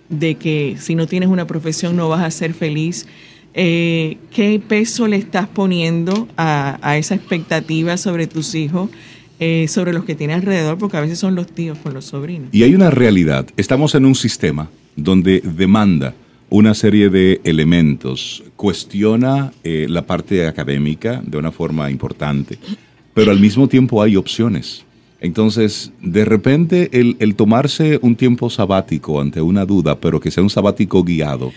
[0.08, 3.06] de que si no tienes una profesión no vas a ser feliz.
[3.54, 8.90] Eh, ¿Qué peso le estás poniendo a, esa expectativa sobre tus hijos?
[9.38, 12.48] Eh, sobre los que tienes alrededor, porque a veces son los tíos con los sobrinos.
[12.52, 13.46] Y hay una realidad.
[13.56, 16.14] Estamos en un sistema donde demanda
[16.50, 22.58] una serie de elementos, cuestiona eh, la parte académica de una forma importante,
[23.14, 24.84] pero al mismo tiempo hay opciones.
[25.20, 30.50] Entonces, de repente, el, tomarse un tiempo sabático ante una duda, pero que sea un
[30.50, 31.52] sabático guiado,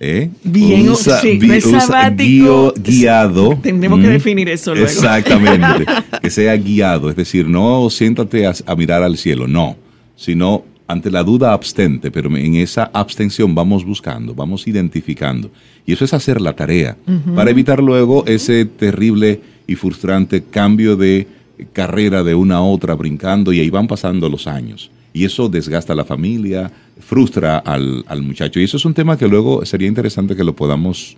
[0.00, 0.30] ¿Eh?
[0.44, 3.58] Bien, sí, sabático, guiado.
[3.60, 4.88] Tendremos que definir eso luego.
[4.88, 5.86] Exactamente.
[6.22, 9.76] que sea guiado, es decir, no siéntate a, mirar al cielo, no,
[10.14, 15.50] sino ante la duda abstente, pero en esa abstención vamos buscando, vamos identificando.
[15.86, 16.96] Y eso es hacer la tarea
[17.34, 21.28] para evitar luego ese terrible y frustrante cambio de
[21.74, 24.90] carrera de una a otra brincando y ahí van pasando los años.
[25.12, 26.70] Y eso desgasta a la familia,
[27.00, 28.58] frustra al, al muchacho.
[28.58, 31.16] Y eso es un tema que luego sería interesante que lo podamos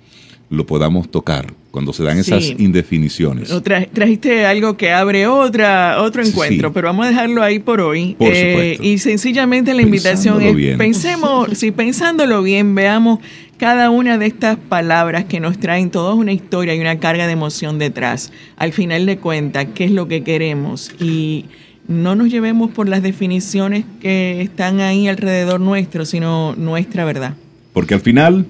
[0.51, 3.53] lo podamos tocar cuando se dan esas indefiniciones.
[3.92, 8.16] trajiste algo que abre otra otro encuentro, pero vamos a dejarlo ahí por hoy.
[8.18, 13.20] Eh, y sencillamente la invitación es pensemos, si pensándolo bien, veamos
[13.59, 17.32] cada una de estas palabras que nos traen todas una historia y una carga de
[17.34, 18.32] emoción detrás.
[18.57, 20.90] Al final de cuentas, ¿qué es lo que queremos?
[20.98, 21.44] Y
[21.86, 27.34] no nos llevemos por las definiciones que están ahí alrededor nuestro, sino nuestra verdad.
[27.72, 28.46] Porque al final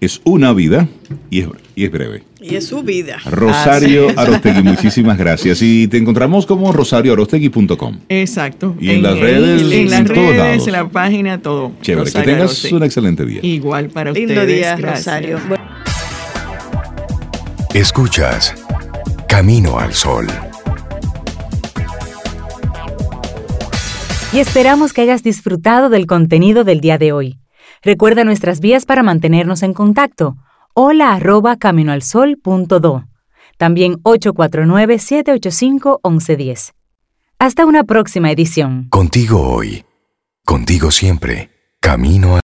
[0.00, 0.88] es una vida
[1.28, 2.22] y es, y es breve.
[2.40, 3.18] Y es su vida.
[3.30, 5.60] Rosario Arostegui, muchísimas gracias.
[5.60, 7.98] Y te encontramos como rosarioarostegui.com.
[8.08, 8.74] Exacto.
[8.80, 11.72] Y en, las redes, en, las redes, en la página, todo.
[11.82, 13.40] Chévere, que tengas un excelente día.
[13.42, 14.56] Igual para Lindo ustedes.
[14.56, 15.38] día, Rosario.
[17.74, 18.54] Escuchas
[19.28, 20.26] Camino al Sol.
[24.32, 27.36] Y esperamos que hayas disfrutado del contenido del día de hoy.
[27.82, 30.36] Recuerda nuestras vías para mantenernos en contacto.
[30.74, 33.06] Hola arroba caminoalsol.do.
[33.56, 36.74] También 849-785-1110.
[37.38, 38.88] Hasta una próxima edición.
[38.90, 39.86] Contigo hoy.
[40.44, 41.48] Contigo siempre.
[41.80, 42.38] Camino a